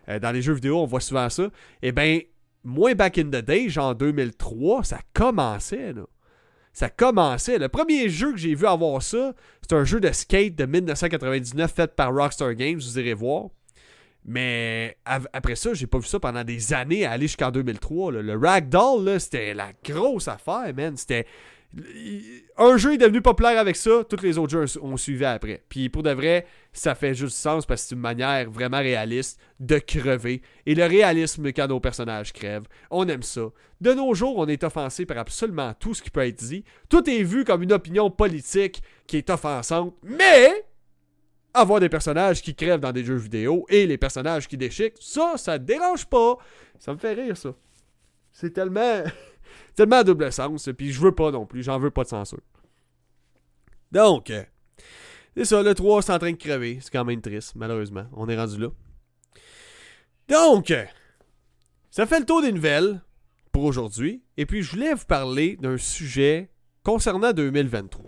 [0.09, 1.49] Euh, dans les jeux vidéo, on voit souvent ça.
[1.83, 2.21] Et ben,
[2.67, 6.03] moi, back in the day, genre 2003, ça commençait, là.
[6.73, 7.59] Ça commençait.
[7.59, 11.73] Le premier jeu que j'ai vu avoir ça, c'est un jeu de skate de 1999
[11.73, 13.47] fait par Rockstar Games, vous irez voir.
[14.27, 18.13] Mais après ça, j'ai pas vu ça pendant des années aller jusqu'en 2003.
[18.13, 18.23] là.
[18.23, 20.97] Le Ragdoll, c'était la grosse affaire, man.
[20.97, 21.27] C'était.
[22.57, 25.63] Un jeu est devenu populaire avec ça, tous les autres jeux ont suivi après.
[25.69, 29.39] Puis pour de vrai, ça fait juste sens parce que c'est une manière vraiment réaliste
[29.61, 30.43] de crever.
[30.65, 33.49] Et le réalisme quand nos personnages crèvent, on aime ça.
[33.81, 36.65] De nos jours, on est offensé par absolument tout ce qui peut être dit.
[36.89, 40.65] Tout est vu comme une opinion politique qui est offensante, mais
[41.53, 45.35] avoir des personnages qui crèvent dans des jeux vidéo et les personnages qui déchiquent, ça,
[45.37, 46.37] ça dérange pas.
[46.79, 47.55] Ça me fait rire, ça.
[48.33, 49.03] C'est tellement.
[49.75, 52.41] Tellement à double sens, puis je veux pas non plus, j'en veux pas de censure.
[53.93, 54.45] Donc, euh,
[55.37, 58.29] c'est ça, le 3 c'est en train de crever, c'est quand même triste, malheureusement, on
[58.29, 58.69] est rendu là.
[60.29, 60.85] Donc, euh,
[61.91, 63.01] ça fait le tour des nouvelles
[63.53, 66.51] pour aujourd'hui, et puis je voulais vous parler d'un sujet
[66.83, 68.05] concernant 2023.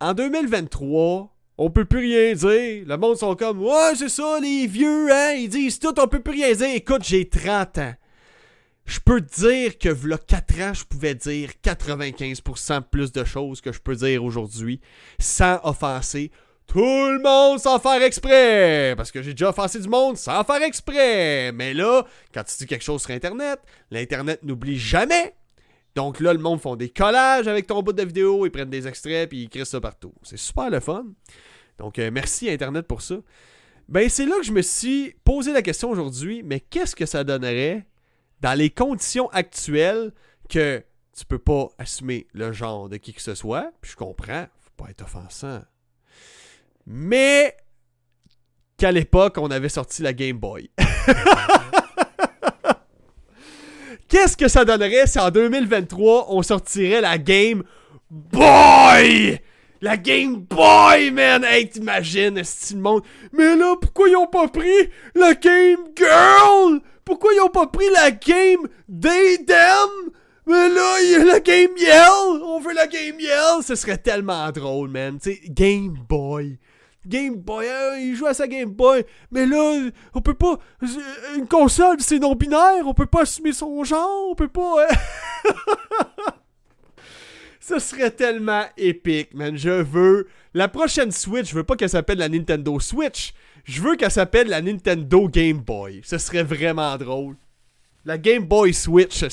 [0.00, 2.84] En 2023, on peut plus rien dire.
[2.86, 6.20] Le monde sont comme Ouais, c'est ça, les vieux, hein, ils disent tout, on peut
[6.20, 6.74] plus rien dire.
[6.74, 7.94] Écoute, j'ai 30 ans.
[8.86, 13.60] Je peux te dire que v'là 4 ans, je pouvais dire 95% plus de choses
[13.60, 14.80] que je peux dire aujourd'hui
[15.18, 16.30] sans offenser
[16.66, 18.94] tout le monde sans faire exprès.
[18.96, 21.52] Parce que j'ai déjà offensé du monde sans faire exprès.
[21.52, 23.60] Mais là, quand tu dis quelque chose sur Internet,
[23.90, 25.34] l'Internet n'oublie jamais.
[25.94, 28.88] Donc là, le monde font des collages avec ton bout de vidéo, ils prennent des
[28.88, 30.12] extraits puis ils crient ça partout.
[30.22, 31.06] C'est super le fun.
[31.78, 33.16] Donc euh, merci Internet pour ça.
[33.88, 37.22] Ben c'est là que je me suis posé la question aujourd'hui, mais qu'est-ce que ça
[37.22, 37.86] donnerait
[38.44, 40.12] dans les conditions actuelles
[40.50, 40.84] que
[41.16, 44.84] tu peux pas assumer le genre de qui que ce soit, puis je comprends, faut
[44.84, 45.62] pas être offensant.
[46.86, 47.56] Mais
[48.76, 50.70] qu'à l'époque, on avait sorti la Game Boy.
[54.08, 57.62] Qu'est-ce que ça donnerait si en 2023, on sortirait la Game
[58.10, 59.40] Boy?
[59.84, 61.44] La Game Boy, man!
[61.44, 63.02] Hey, t'imagines, est le monde...
[63.34, 66.80] Mais là, pourquoi ils ont pas pris la Game Girl?
[67.04, 70.10] Pourquoi ils ont pas pris la Game They Them?
[70.46, 72.42] Mais là, la Game Yell!
[72.42, 73.62] On veut la Game Yell!
[73.62, 75.18] Ce serait tellement drôle, man.
[75.22, 76.58] Tu sais, Game Boy.
[77.06, 79.04] Game Boy, hein, il joue à sa Game Boy.
[79.30, 80.58] Mais là, on peut pas.
[81.36, 82.86] Une console, c'est non-binaire.
[82.86, 84.30] On peut pas assumer son genre.
[84.30, 84.86] On peut pas.
[84.88, 86.30] hein.
[87.66, 89.56] Ce serait tellement épique, man.
[89.56, 90.28] Je veux.
[90.52, 93.32] La prochaine Switch, je veux pas qu'elle s'appelle la Nintendo Switch.
[93.64, 96.02] Je veux qu'elle s'appelle la Nintendo Game Boy.
[96.04, 97.36] Ce serait vraiment drôle.
[98.04, 99.24] La Game Boy Switch.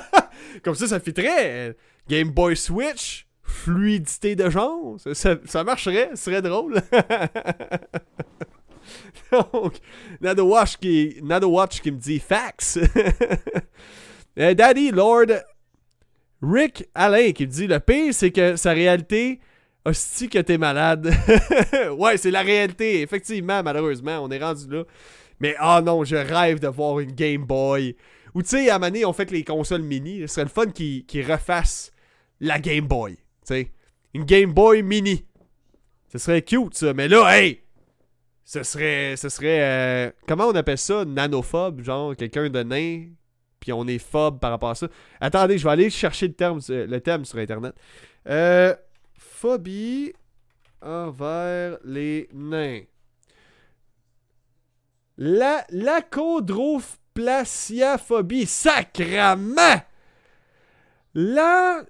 [0.64, 1.76] Comme ça, ça très
[2.08, 4.96] Game Boy Switch, fluidité de genre.
[5.12, 6.80] Ça, marcherait, ce serait drôle.
[9.52, 9.74] Donc,
[10.22, 11.20] Nado Watch qui,
[11.82, 12.78] qui me dit fax.
[14.36, 15.26] Eh, Daddy Lord
[16.42, 19.40] Rick Alain qui dit le pire, c'est que sa réalité.
[19.84, 21.10] Hostie que t'es malade.
[21.98, 23.00] ouais, c'est la réalité.
[23.00, 24.84] Effectivement, malheureusement, on est rendu là.
[25.40, 27.96] Mais oh non, je rêve de voir une Game Boy.
[28.34, 30.20] Ou tu sais, à Mané, on fait les consoles mini.
[30.20, 31.92] Ce serait le fun qu'ils refassent
[32.40, 33.14] la Game Boy.
[33.14, 33.70] Tu sais,
[34.12, 35.24] une Game Boy mini.
[36.12, 36.92] Ce serait cute, ça.
[36.92, 37.60] Mais là, hey!
[38.44, 39.16] Ce serait.
[39.16, 39.60] Ce serait.
[39.62, 41.04] Euh, comment on appelle ça?
[41.04, 43.06] Nanophobe, genre quelqu'un de nain?
[43.60, 44.88] Puis on est phobe par rapport à ça.
[45.20, 47.74] Attendez, je vais aller chercher le terme, le thème sur internet.
[48.28, 48.74] Euh,
[49.18, 50.12] phobie
[50.82, 52.80] envers les nains.
[55.18, 58.46] La lacodroplaciaphobie.
[58.46, 59.82] Sacrament!
[61.14, 61.82] La.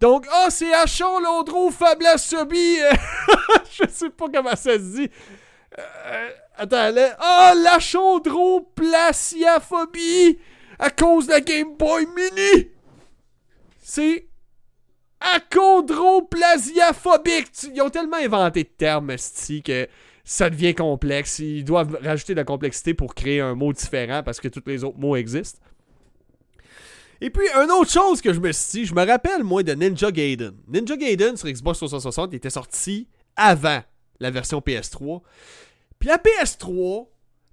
[0.00, 2.02] Donc, oh, c'est achondrophobie.
[3.70, 5.10] Je sais pas comment ça se dit.
[5.78, 6.30] Euh,
[6.60, 7.16] attends, là.
[7.20, 10.38] Oh, l'achondroplaciaphobie
[10.78, 12.68] à cause de la Game Boy Mini.
[13.82, 14.28] C'est
[15.20, 17.50] achondroplasiaphobique.
[17.74, 19.88] Ils ont tellement inventé de termes, sti, que
[20.24, 21.38] ça devient complexe.
[21.40, 24.84] Ils doivent rajouter de la complexité pour créer un mot différent parce que tous les
[24.84, 25.60] autres mots existent.
[27.22, 29.74] Et puis, une autre chose que je me suis dit, je me rappelle, moi, de
[29.74, 30.54] Ninja Gaiden.
[30.68, 33.82] Ninja Gaiden sur Xbox 360 était sorti avant
[34.20, 35.20] la version PS3.
[36.00, 37.08] Puis la PS3,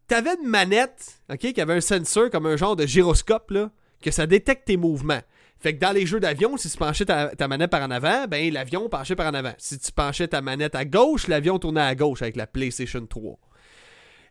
[0.07, 3.69] t'avais une manette, ok, qui avait un sensor comme un genre de gyroscope, là,
[4.01, 5.21] que ça détecte tes mouvements.
[5.59, 8.53] Fait que dans les jeux d'avion, si tu penchais ta, manette par en avant, ben
[8.53, 9.53] l'avion penchait par en avant.
[9.57, 13.39] Si tu penchais ta manette à gauche, l'avion tournait à gauche avec la PlayStation 3.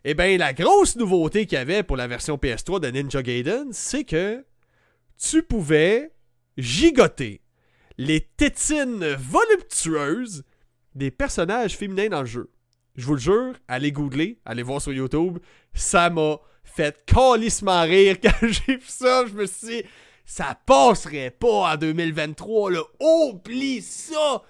[0.05, 3.21] Et eh ben la grosse nouveauté qu'il y avait pour la version PS3 de Ninja
[3.21, 4.45] Gaiden, c'est que
[5.17, 6.13] tu pouvais
[6.57, 7.41] gigoter
[7.97, 10.45] les tétines voluptueuses
[10.95, 12.49] des personnages féminins dans le jeu.
[12.97, 15.37] Je vous le jure, allez googler, allez voir sur YouTube.
[15.73, 19.25] Ça m'a fait calissement rire quand j'ai vu ça.
[19.27, 19.83] Je me suis dit,
[20.25, 22.81] ça passerait pas en 2023, là.
[22.99, 24.41] Oublie ça!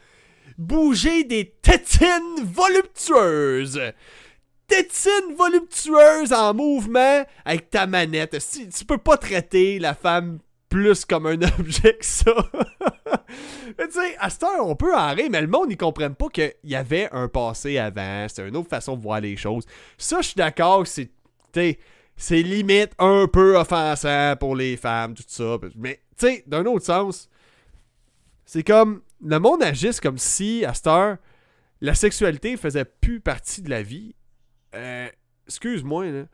[0.58, 3.82] Bouger des tétines voluptueuses!
[4.66, 8.38] Tétines voluptueuses en mouvement avec ta manette.
[8.76, 10.39] Tu peux pas traiter la femme
[10.70, 12.34] plus comme un objet que ça.
[13.78, 16.53] tu sais, à cette heure, on peut rire, mais le monde, ils comprennent pas qu'il
[16.63, 18.28] y avait un passé avant.
[18.30, 19.65] C'est une autre façon de voir les choses.
[19.97, 21.09] Ça, je suis d'accord, c'est.
[22.20, 25.57] C'est limite un peu offensant pour les femmes, tout ça.
[25.76, 27.30] Mais, tu sais, d'un autre sens,
[28.45, 29.01] c'est comme.
[29.24, 31.18] Le monde agisse comme si, à cette heure,
[31.82, 34.13] la sexualité faisait plus partie de la vie.
[34.76, 35.09] Euh,
[35.47, 36.26] excuse-moi, là.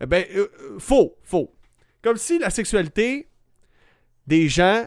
[0.00, 1.52] Eh ben, euh, euh, faux, faux.
[2.02, 3.28] Comme si la sexualité
[4.28, 4.86] des gens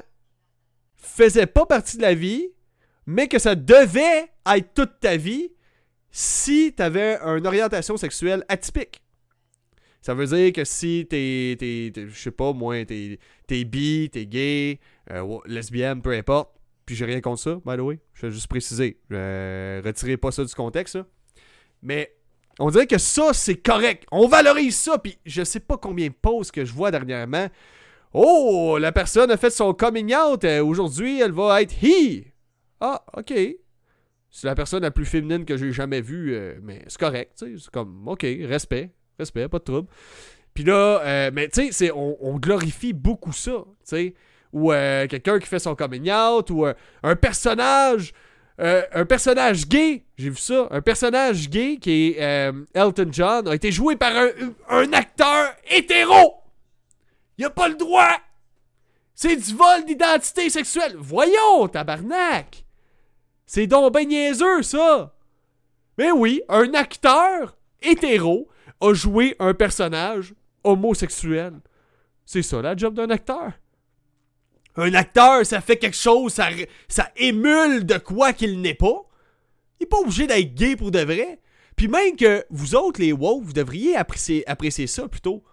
[0.98, 2.50] faisait pas partie de la vie,
[3.08, 5.50] mais que ça devait être toute ta vie
[6.12, 9.02] si tu avais une orientation sexuelle atypique.
[10.02, 14.28] Ça veut dire que si t'es, t'es, je sais pas, moi, t'es, t'es bi, t'es
[14.28, 14.80] gay,
[15.12, 16.52] euh, lesbienne, peu importe,
[16.86, 20.32] puis j'ai rien contre ça, by the way, je vais juste préciser, euh, retirez pas
[20.32, 21.00] ça du contexte,
[21.82, 22.16] mais
[22.60, 26.14] on dirait que ça, c'est correct, on valorise ça, puis je sais pas combien de
[26.14, 27.48] pauses que je vois dernièrement
[28.14, 30.44] Oh, la personne a fait son coming out.
[30.44, 32.26] Euh, aujourd'hui, elle va être he.
[32.82, 33.34] Ah, ok.
[34.30, 37.32] C'est la personne la plus féminine que j'ai jamais vue, euh, mais c'est correct.
[37.36, 39.88] C'est comme, ok, respect, respect, pas de trouble.
[40.54, 43.64] Puis là, euh, mais tu sais, on, glorifie beaucoup ça.
[43.88, 44.14] Tu
[44.54, 48.12] ou quelqu'un qui fait son coming out, ou un personnage.
[48.58, 53.72] un personnage gay, j'ai vu ça, un personnage gay qui est Elton John, a été
[53.72, 54.12] joué par
[54.68, 56.41] un acteur hétéro.
[57.38, 58.18] Il a pas le droit!
[59.14, 60.96] C'est du vol d'identité sexuelle!
[60.98, 62.66] Voyons, tabarnak!
[63.46, 65.14] C'est donc ben niaiseux, ça!
[65.98, 68.48] Mais oui, un acteur hétéro
[68.80, 71.60] a joué un personnage homosexuel.
[72.26, 73.54] C'est ça la job d'un acteur.
[74.76, 79.04] Un acteur, ça fait quelque chose, ça, émule de quoi qu'il n'est pas.
[79.80, 81.40] Il n'est pas obligé d'être gay pour de vrai.
[81.76, 85.44] Puis même que vous autres, les woke, vous devriez apprécier ça plutôt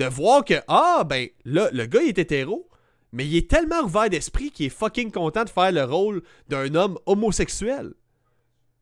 [0.00, 2.68] de voir que, ah, ben, là, le gars, il est hétéro,
[3.12, 6.74] mais il est tellement ouvert d'esprit qu'il est fucking content de faire le rôle d'un
[6.74, 7.92] homme homosexuel.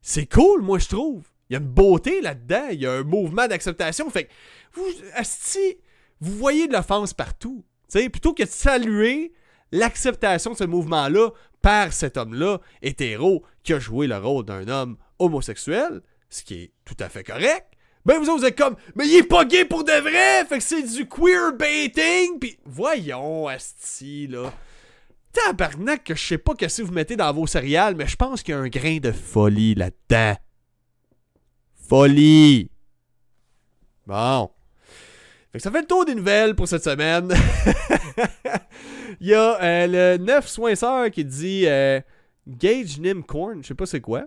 [0.01, 1.25] C'est cool, moi, je trouve.
[1.51, 4.09] Il y a une beauté là-dedans, il y a un mouvement d'acceptation.
[4.11, 4.31] Fait que,
[4.75, 5.79] vous, asti,
[6.21, 7.65] vous voyez de l'offense partout.
[7.89, 9.33] sais, plutôt que de saluer
[9.73, 11.31] l'acceptation de ce mouvement-là
[11.63, 16.01] par cet homme-là, hétéro, qui a joué le rôle d'un homme homosexuel,
[16.31, 17.67] ce qui est tout à fait correct,
[18.09, 20.83] ben vous êtes comme, mais il est pas gay pour de vrai, fait que c'est
[20.83, 24.51] du queer baiting, pis voyons, asti, là.
[25.31, 28.43] Tabarnak, que je sais pas qu'est-ce que vous mettez dans vos céréales, mais je pense
[28.43, 30.39] qu'il y a un grain de folie là-dedans.
[31.87, 32.71] Folie!
[34.07, 34.53] Bon.
[35.53, 37.29] Fait que ça fait le tour des nouvelles pour cette semaine.
[39.21, 42.01] Il y a euh, le 9 soinceur qui dit euh,
[42.47, 44.25] Gage Nimcorn, je sais pas c'est quoi.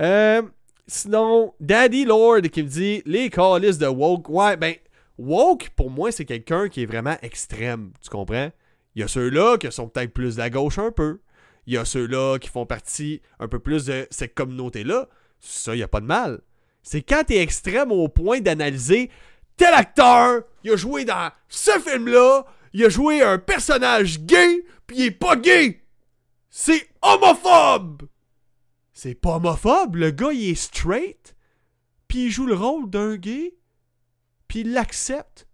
[0.00, 0.42] Euh,
[0.90, 4.28] sinon, Daddy Lord qui me dit les calices de woke.
[4.28, 4.74] Ouais, ben,
[5.18, 8.50] woke pour moi c'est quelqu'un qui est vraiment extrême, tu comprends?
[8.94, 11.20] Il y a ceux-là qui sont peut-être plus de la gauche un peu.
[11.66, 15.08] Il y a ceux-là qui font partie un peu plus de cette communauté-là.
[15.38, 16.40] Ça, il n'y a pas de mal.
[16.82, 19.10] C'est quand t'es extrême au point d'analyser
[19.56, 24.96] tel acteur, il a joué dans ce film-là, il a joué un personnage gay, puis
[24.98, 25.82] il est pas gay.
[26.48, 28.08] C'est homophobe.
[29.02, 31.34] C'est pas homophobe, le gars il est straight,
[32.06, 33.56] puis il joue le rôle d'un gay,
[34.46, 35.48] puis il l'accepte.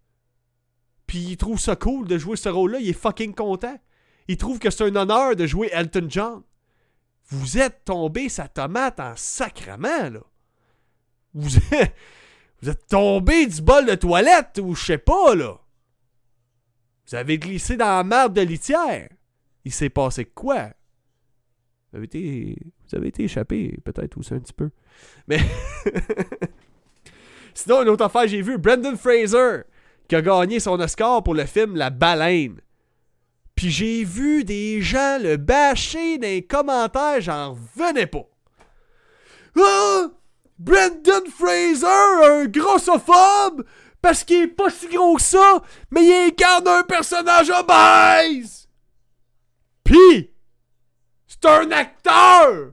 [1.07, 3.79] Puis il trouve ça cool de jouer ce rôle-là, il est fucking content.
[4.27, 6.43] Il trouve que c'est un honneur de jouer Elton John.
[7.29, 10.25] Vous êtes tombé sa tomate en sacrement, là.
[11.33, 11.95] Vous êtes,
[12.63, 15.57] vous êtes tombé du bol de toilette ou je sais pas, là.
[17.07, 19.09] Vous avez glissé dans la merde de litière.
[19.65, 20.71] Il s'est passé quoi?
[21.97, 22.59] Vous avez été,
[22.91, 24.69] vous avez été échappé, peut-être aussi un petit peu.
[25.27, 25.39] Mais.
[27.55, 29.63] Sinon, une autre affaire, j'ai vu Brendan Fraser
[30.07, 32.61] qui a gagné son Oscar pour le film La Baleine.
[33.55, 38.29] Puis j'ai vu des gens le bâcher dans les commentaires, j'en revenais pas.
[39.59, 40.09] Ah!
[40.59, 43.65] Brendan Fraser, un grossophobe,
[44.03, 48.69] parce qu'il est pas si gros que ça, mais il incarne un personnage obèse.
[49.83, 50.31] Pis,
[51.41, 52.73] c'est un acteur.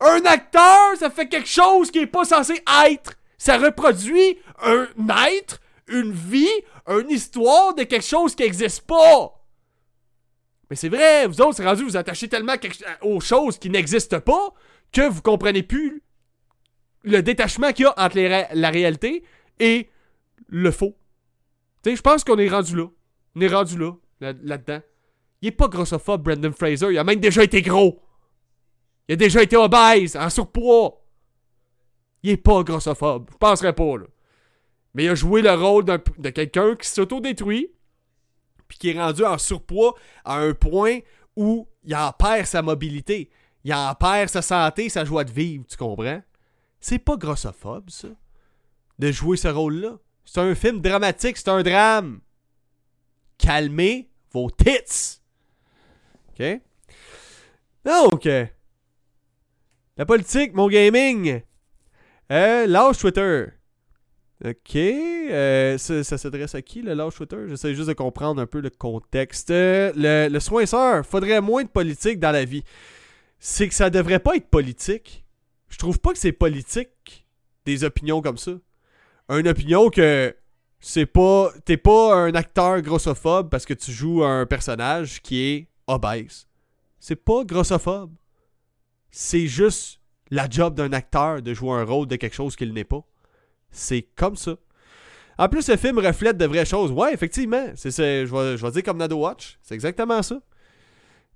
[0.00, 3.14] Un acteur, ça fait quelque chose qui est pas censé être.
[3.36, 4.86] Ça reproduit un
[5.28, 6.48] être, une vie,
[6.86, 9.36] une histoire de quelque chose qui n'existe pas.
[10.70, 12.54] Mais c'est vrai, vous autres, c'est rendu, vous attachez tellement
[13.02, 14.54] aux choses qui n'existent pas
[14.92, 16.02] que vous comprenez plus
[17.02, 18.18] le détachement qu'il y a entre
[18.54, 19.24] la réalité
[19.58, 19.90] et
[20.48, 20.96] le faux.
[21.82, 22.86] Tu sais, je pense qu'on est rendu là.
[23.34, 24.80] On est rendu là, là-dedans.
[25.42, 26.90] Il est pas grossophobe, Brendan Fraser.
[26.90, 28.00] Il a même déjà été gros.
[29.08, 31.02] Il a déjà été obèse, en surpoids.
[32.22, 33.28] Il est pas grossophobe.
[33.32, 34.04] Je penserais pas, là.
[34.94, 37.70] Mais il a joué le rôle de quelqu'un qui s'auto-détruit,
[38.66, 40.98] puis qui est rendu en surpoids à un point
[41.36, 43.30] où il en perd sa mobilité.
[43.64, 46.22] Il en perd sa santé, sa joie de vivre, tu comprends?
[46.80, 48.08] C'est pas grossophobe, ça,
[48.98, 49.98] de jouer ce rôle-là.
[50.24, 52.20] C'est un film dramatique, c'est un drame.
[53.38, 55.19] Calmez vos tits.
[57.84, 58.46] Donc, euh,
[59.96, 61.42] la politique, mon gaming.
[62.32, 63.46] Euh, L'âge Twitter.
[64.44, 64.76] Ok.
[64.76, 67.36] Euh, ça, s'adresse à qui, le lâche Twitter?
[67.48, 69.50] J'essaie juste de comprendre un peu le contexte.
[69.50, 72.64] Le, le soinceur, faudrait moins de politique dans la vie.
[73.38, 75.24] C'est que ça devrait pas être politique.
[75.68, 77.26] Je trouve pas que c'est politique
[77.64, 78.52] des opinions comme ça.
[79.28, 80.34] Une opinion que
[80.80, 81.52] c'est pas.
[81.64, 86.46] T'es pas un acteur grossophobe parce que tu joues un personnage qui est obèse.
[86.98, 88.12] C'est pas grossophobe.
[89.10, 92.84] C'est juste la job d'un acteur de jouer un rôle de quelque chose qu'il n'est
[92.84, 93.04] pas.
[93.70, 94.56] C'est comme ça.
[95.38, 96.92] En plus, le film reflète de vraies choses.
[96.92, 97.72] Ouais, effectivement.
[97.74, 99.58] C'est, je, vais, je dire comme Nado Watch.
[99.62, 100.40] C'est exactement ça.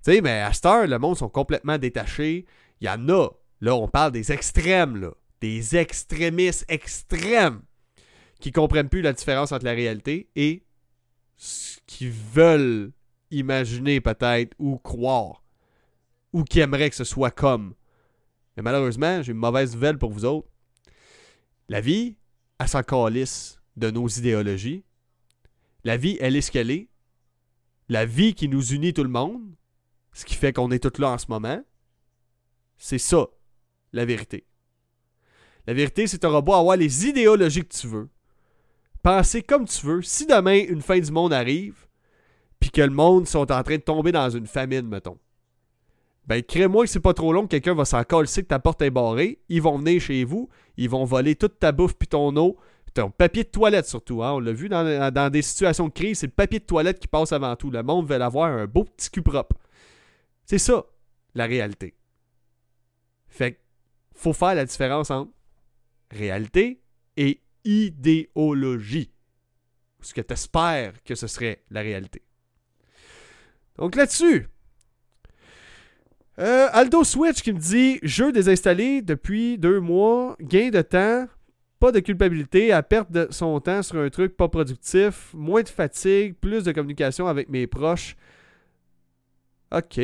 [0.05, 2.45] Tu sais, mais à Star, le monde sont complètement détachés.
[2.81, 3.29] Il y en a.
[3.61, 5.11] Là, on parle des extrêmes, là.
[5.41, 7.63] Des extrémistes extrêmes
[8.41, 10.65] qui comprennent plus la différence entre la réalité et
[11.37, 12.93] ce qu'ils veulent
[13.31, 15.43] imaginer peut-être ou croire
[16.33, 17.75] ou qui aimeraient que ce soit comme.
[18.57, 20.49] Mais malheureusement, j'ai une mauvaise nouvelle pour vous autres.
[21.69, 22.17] La vie,
[22.59, 24.85] elle s'en calisse de nos idéologies.
[25.85, 26.89] La vie, elle est ce qu'elle est.
[27.89, 29.43] La vie qui nous unit tout le monde,
[30.13, 31.63] ce qui fait qu'on est tous là en ce moment,
[32.77, 33.27] c'est ça,
[33.93, 34.45] la vérité.
[35.67, 38.09] La vérité, c'est que tu beau avoir les idéologies que tu veux,
[39.03, 40.03] penser comme tu veux.
[40.03, 41.87] Si demain, une fin du monde arrive,
[42.65, 45.19] puis que le monde sont en train de tomber dans une famine, mettons,
[46.27, 48.91] ben crée-moi que c'est pas trop long, quelqu'un va s'en coller que ta porte est
[48.91, 50.49] barrée, ils vont venir chez vous,
[50.79, 52.57] ils vont voler toute ta bouffe puis ton eau,
[52.95, 54.33] ton papier de toilette surtout, hein?
[54.33, 57.33] on l'a vu dans, des situations de crise, c'est le papier de toilette qui passe
[57.33, 57.71] avant tout.
[57.71, 59.57] Le monde veut avoir un beau petit cul propre.
[60.47, 60.87] C'est ça,
[61.35, 61.95] la réalité.
[63.29, 63.61] Fait
[64.15, 65.33] faut faire la différence entre
[66.11, 66.81] réalité
[67.19, 69.11] et idéologie.
[70.01, 72.23] ce que tu espères que ce serait la réalité.
[73.79, 74.49] Donc là-dessus,
[76.39, 81.27] euh, Aldo Switch qui me dit jeu désinstallé depuis deux mois, gain de temps,
[81.79, 85.69] pas de culpabilité à perdre de son temps sur un truc pas productif, moins de
[85.69, 88.17] fatigue, plus de communication avec mes proches.
[89.73, 90.01] Ok.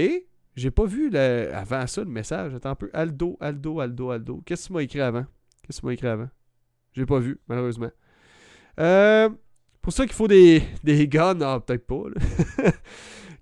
[0.56, 2.54] J'ai pas vu avant ça le message.
[2.54, 2.90] Attends un peu.
[2.92, 4.42] Aldo, Aldo, Aldo, Aldo.
[4.44, 5.24] Qu'est-ce que tu m'as écrit avant?
[5.62, 6.28] Qu'est-ce que tu écrit avant?
[6.92, 7.90] J'ai pas vu, malheureusement.
[8.78, 9.30] Euh,
[9.80, 11.40] pour ça qu'il faut des, des guns.
[11.40, 12.02] Ah, peut-être pas.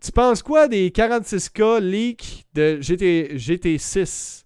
[0.00, 4.44] tu penses quoi des 46K leaks de GT, GT6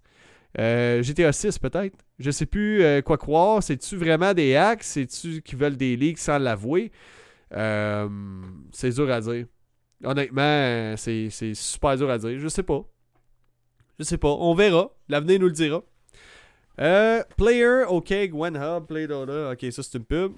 [0.58, 1.96] euh, GTA 6 peut-être?
[2.18, 3.62] Je sais plus euh, quoi croire.
[3.62, 4.82] C'est-tu vraiment des hacks?
[4.82, 6.92] C'est-tu qui veulent des leaks sans l'avouer?
[7.54, 8.08] Euh,
[8.72, 9.46] c'est dur à dire.
[10.04, 12.38] Honnêtement, c'est super dur à dire.
[12.38, 12.84] Je sais pas.
[13.98, 14.28] Je sais pas.
[14.28, 14.90] On verra.
[15.08, 15.82] L'avenir nous le dira.
[16.80, 19.52] Euh, player, ok, Gwen Hub, Play Dota.
[19.52, 20.32] Ok, ça c'est une pub.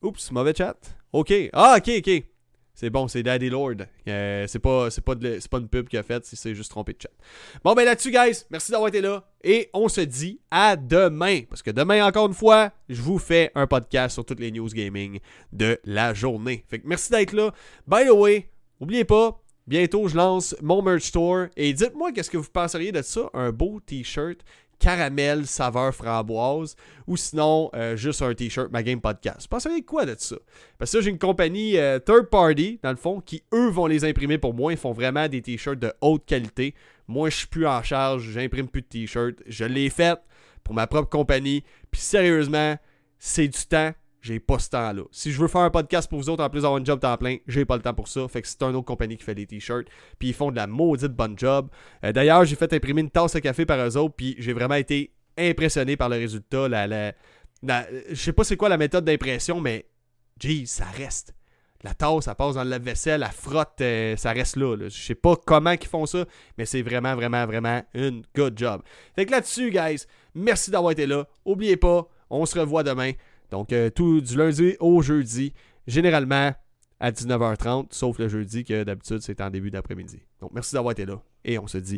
[0.00, 0.76] Oups, mauvais chat.
[1.12, 1.32] Ok.
[1.52, 2.24] Ah, ok, ok.
[2.74, 3.76] C'est bon, c'est Daddy Lord.
[4.08, 7.10] Euh, c'est pas, pas, pas une pub qu'il a faite, c'est juste trompé de chat.
[7.62, 9.24] Bon, ben là-dessus, guys, merci d'avoir été là.
[9.44, 11.42] Et on se dit à demain.
[11.48, 14.68] Parce que demain, encore une fois, je vous fais un podcast sur toutes les news
[14.68, 15.20] gaming
[15.52, 16.64] de la journée.
[16.68, 17.52] Fait que merci d'être là.
[17.86, 18.48] By the way,
[18.82, 23.00] N'oubliez pas, bientôt je lance mon merch store et dites-moi qu'est-ce que vous penseriez de
[23.00, 24.38] ça, un beau t-shirt
[24.82, 26.74] caramel saveur framboise
[27.06, 29.46] ou sinon euh, juste un t-shirt Ma Game Podcast.
[29.46, 30.36] Penseriez quoi de ça?
[30.76, 34.04] Parce que j'ai une compagnie euh, third party, dans le fond, qui eux vont les
[34.04, 34.72] imprimer pour moi.
[34.72, 36.74] Ils font vraiment des t-shirts de haute qualité.
[37.06, 39.38] Moi, je suis plus en charge, j'imprime plus de t-shirts.
[39.46, 40.18] Je l'ai fait
[40.64, 41.62] pour ma propre compagnie.
[41.92, 42.76] Puis sérieusement,
[43.18, 43.92] c'est du temps
[44.22, 45.02] j'ai pas ce temps-là.
[45.10, 47.16] Si je veux faire un podcast pour vous autres en plus d'avoir un job temps
[47.16, 48.26] plein, j'ai pas le temps pour ça.
[48.28, 49.88] Fait que c'est une autre compagnie qui fait des t-shirts.
[50.20, 51.68] Puis ils font de la maudite bonne job.
[52.04, 54.14] Euh, d'ailleurs, j'ai fait imprimer une tasse de café par eux autres.
[54.14, 56.68] Puis j'ai vraiment été impressionné par le résultat.
[56.68, 57.12] La, la,
[58.08, 59.86] je sais pas c'est quoi la méthode d'impression, mais
[60.40, 61.34] jeez, ça reste.
[61.82, 64.88] La tasse, ça passe dans le vaisselle la frotte, euh, ça reste là, là.
[64.88, 68.82] Je sais pas comment ils font ça, mais c'est vraiment, vraiment, vraiment une good job.
[69.16, 71.26] Fait que là-dessus, guys, merci d'avoir été là.
[71.44, 73.12] Oubliez pas, on se revoit demain.
[73.52, 75.52] Donc, euh, tout du lundi au jeudi,
[75.86, 76.52] généralement
[76.98, 80.20] à 19h30, sauf le jeudi que d'habitude c'est en début d'après-midi.
[80.40, 81.90] Donc, merci d'avoir été là et on se dit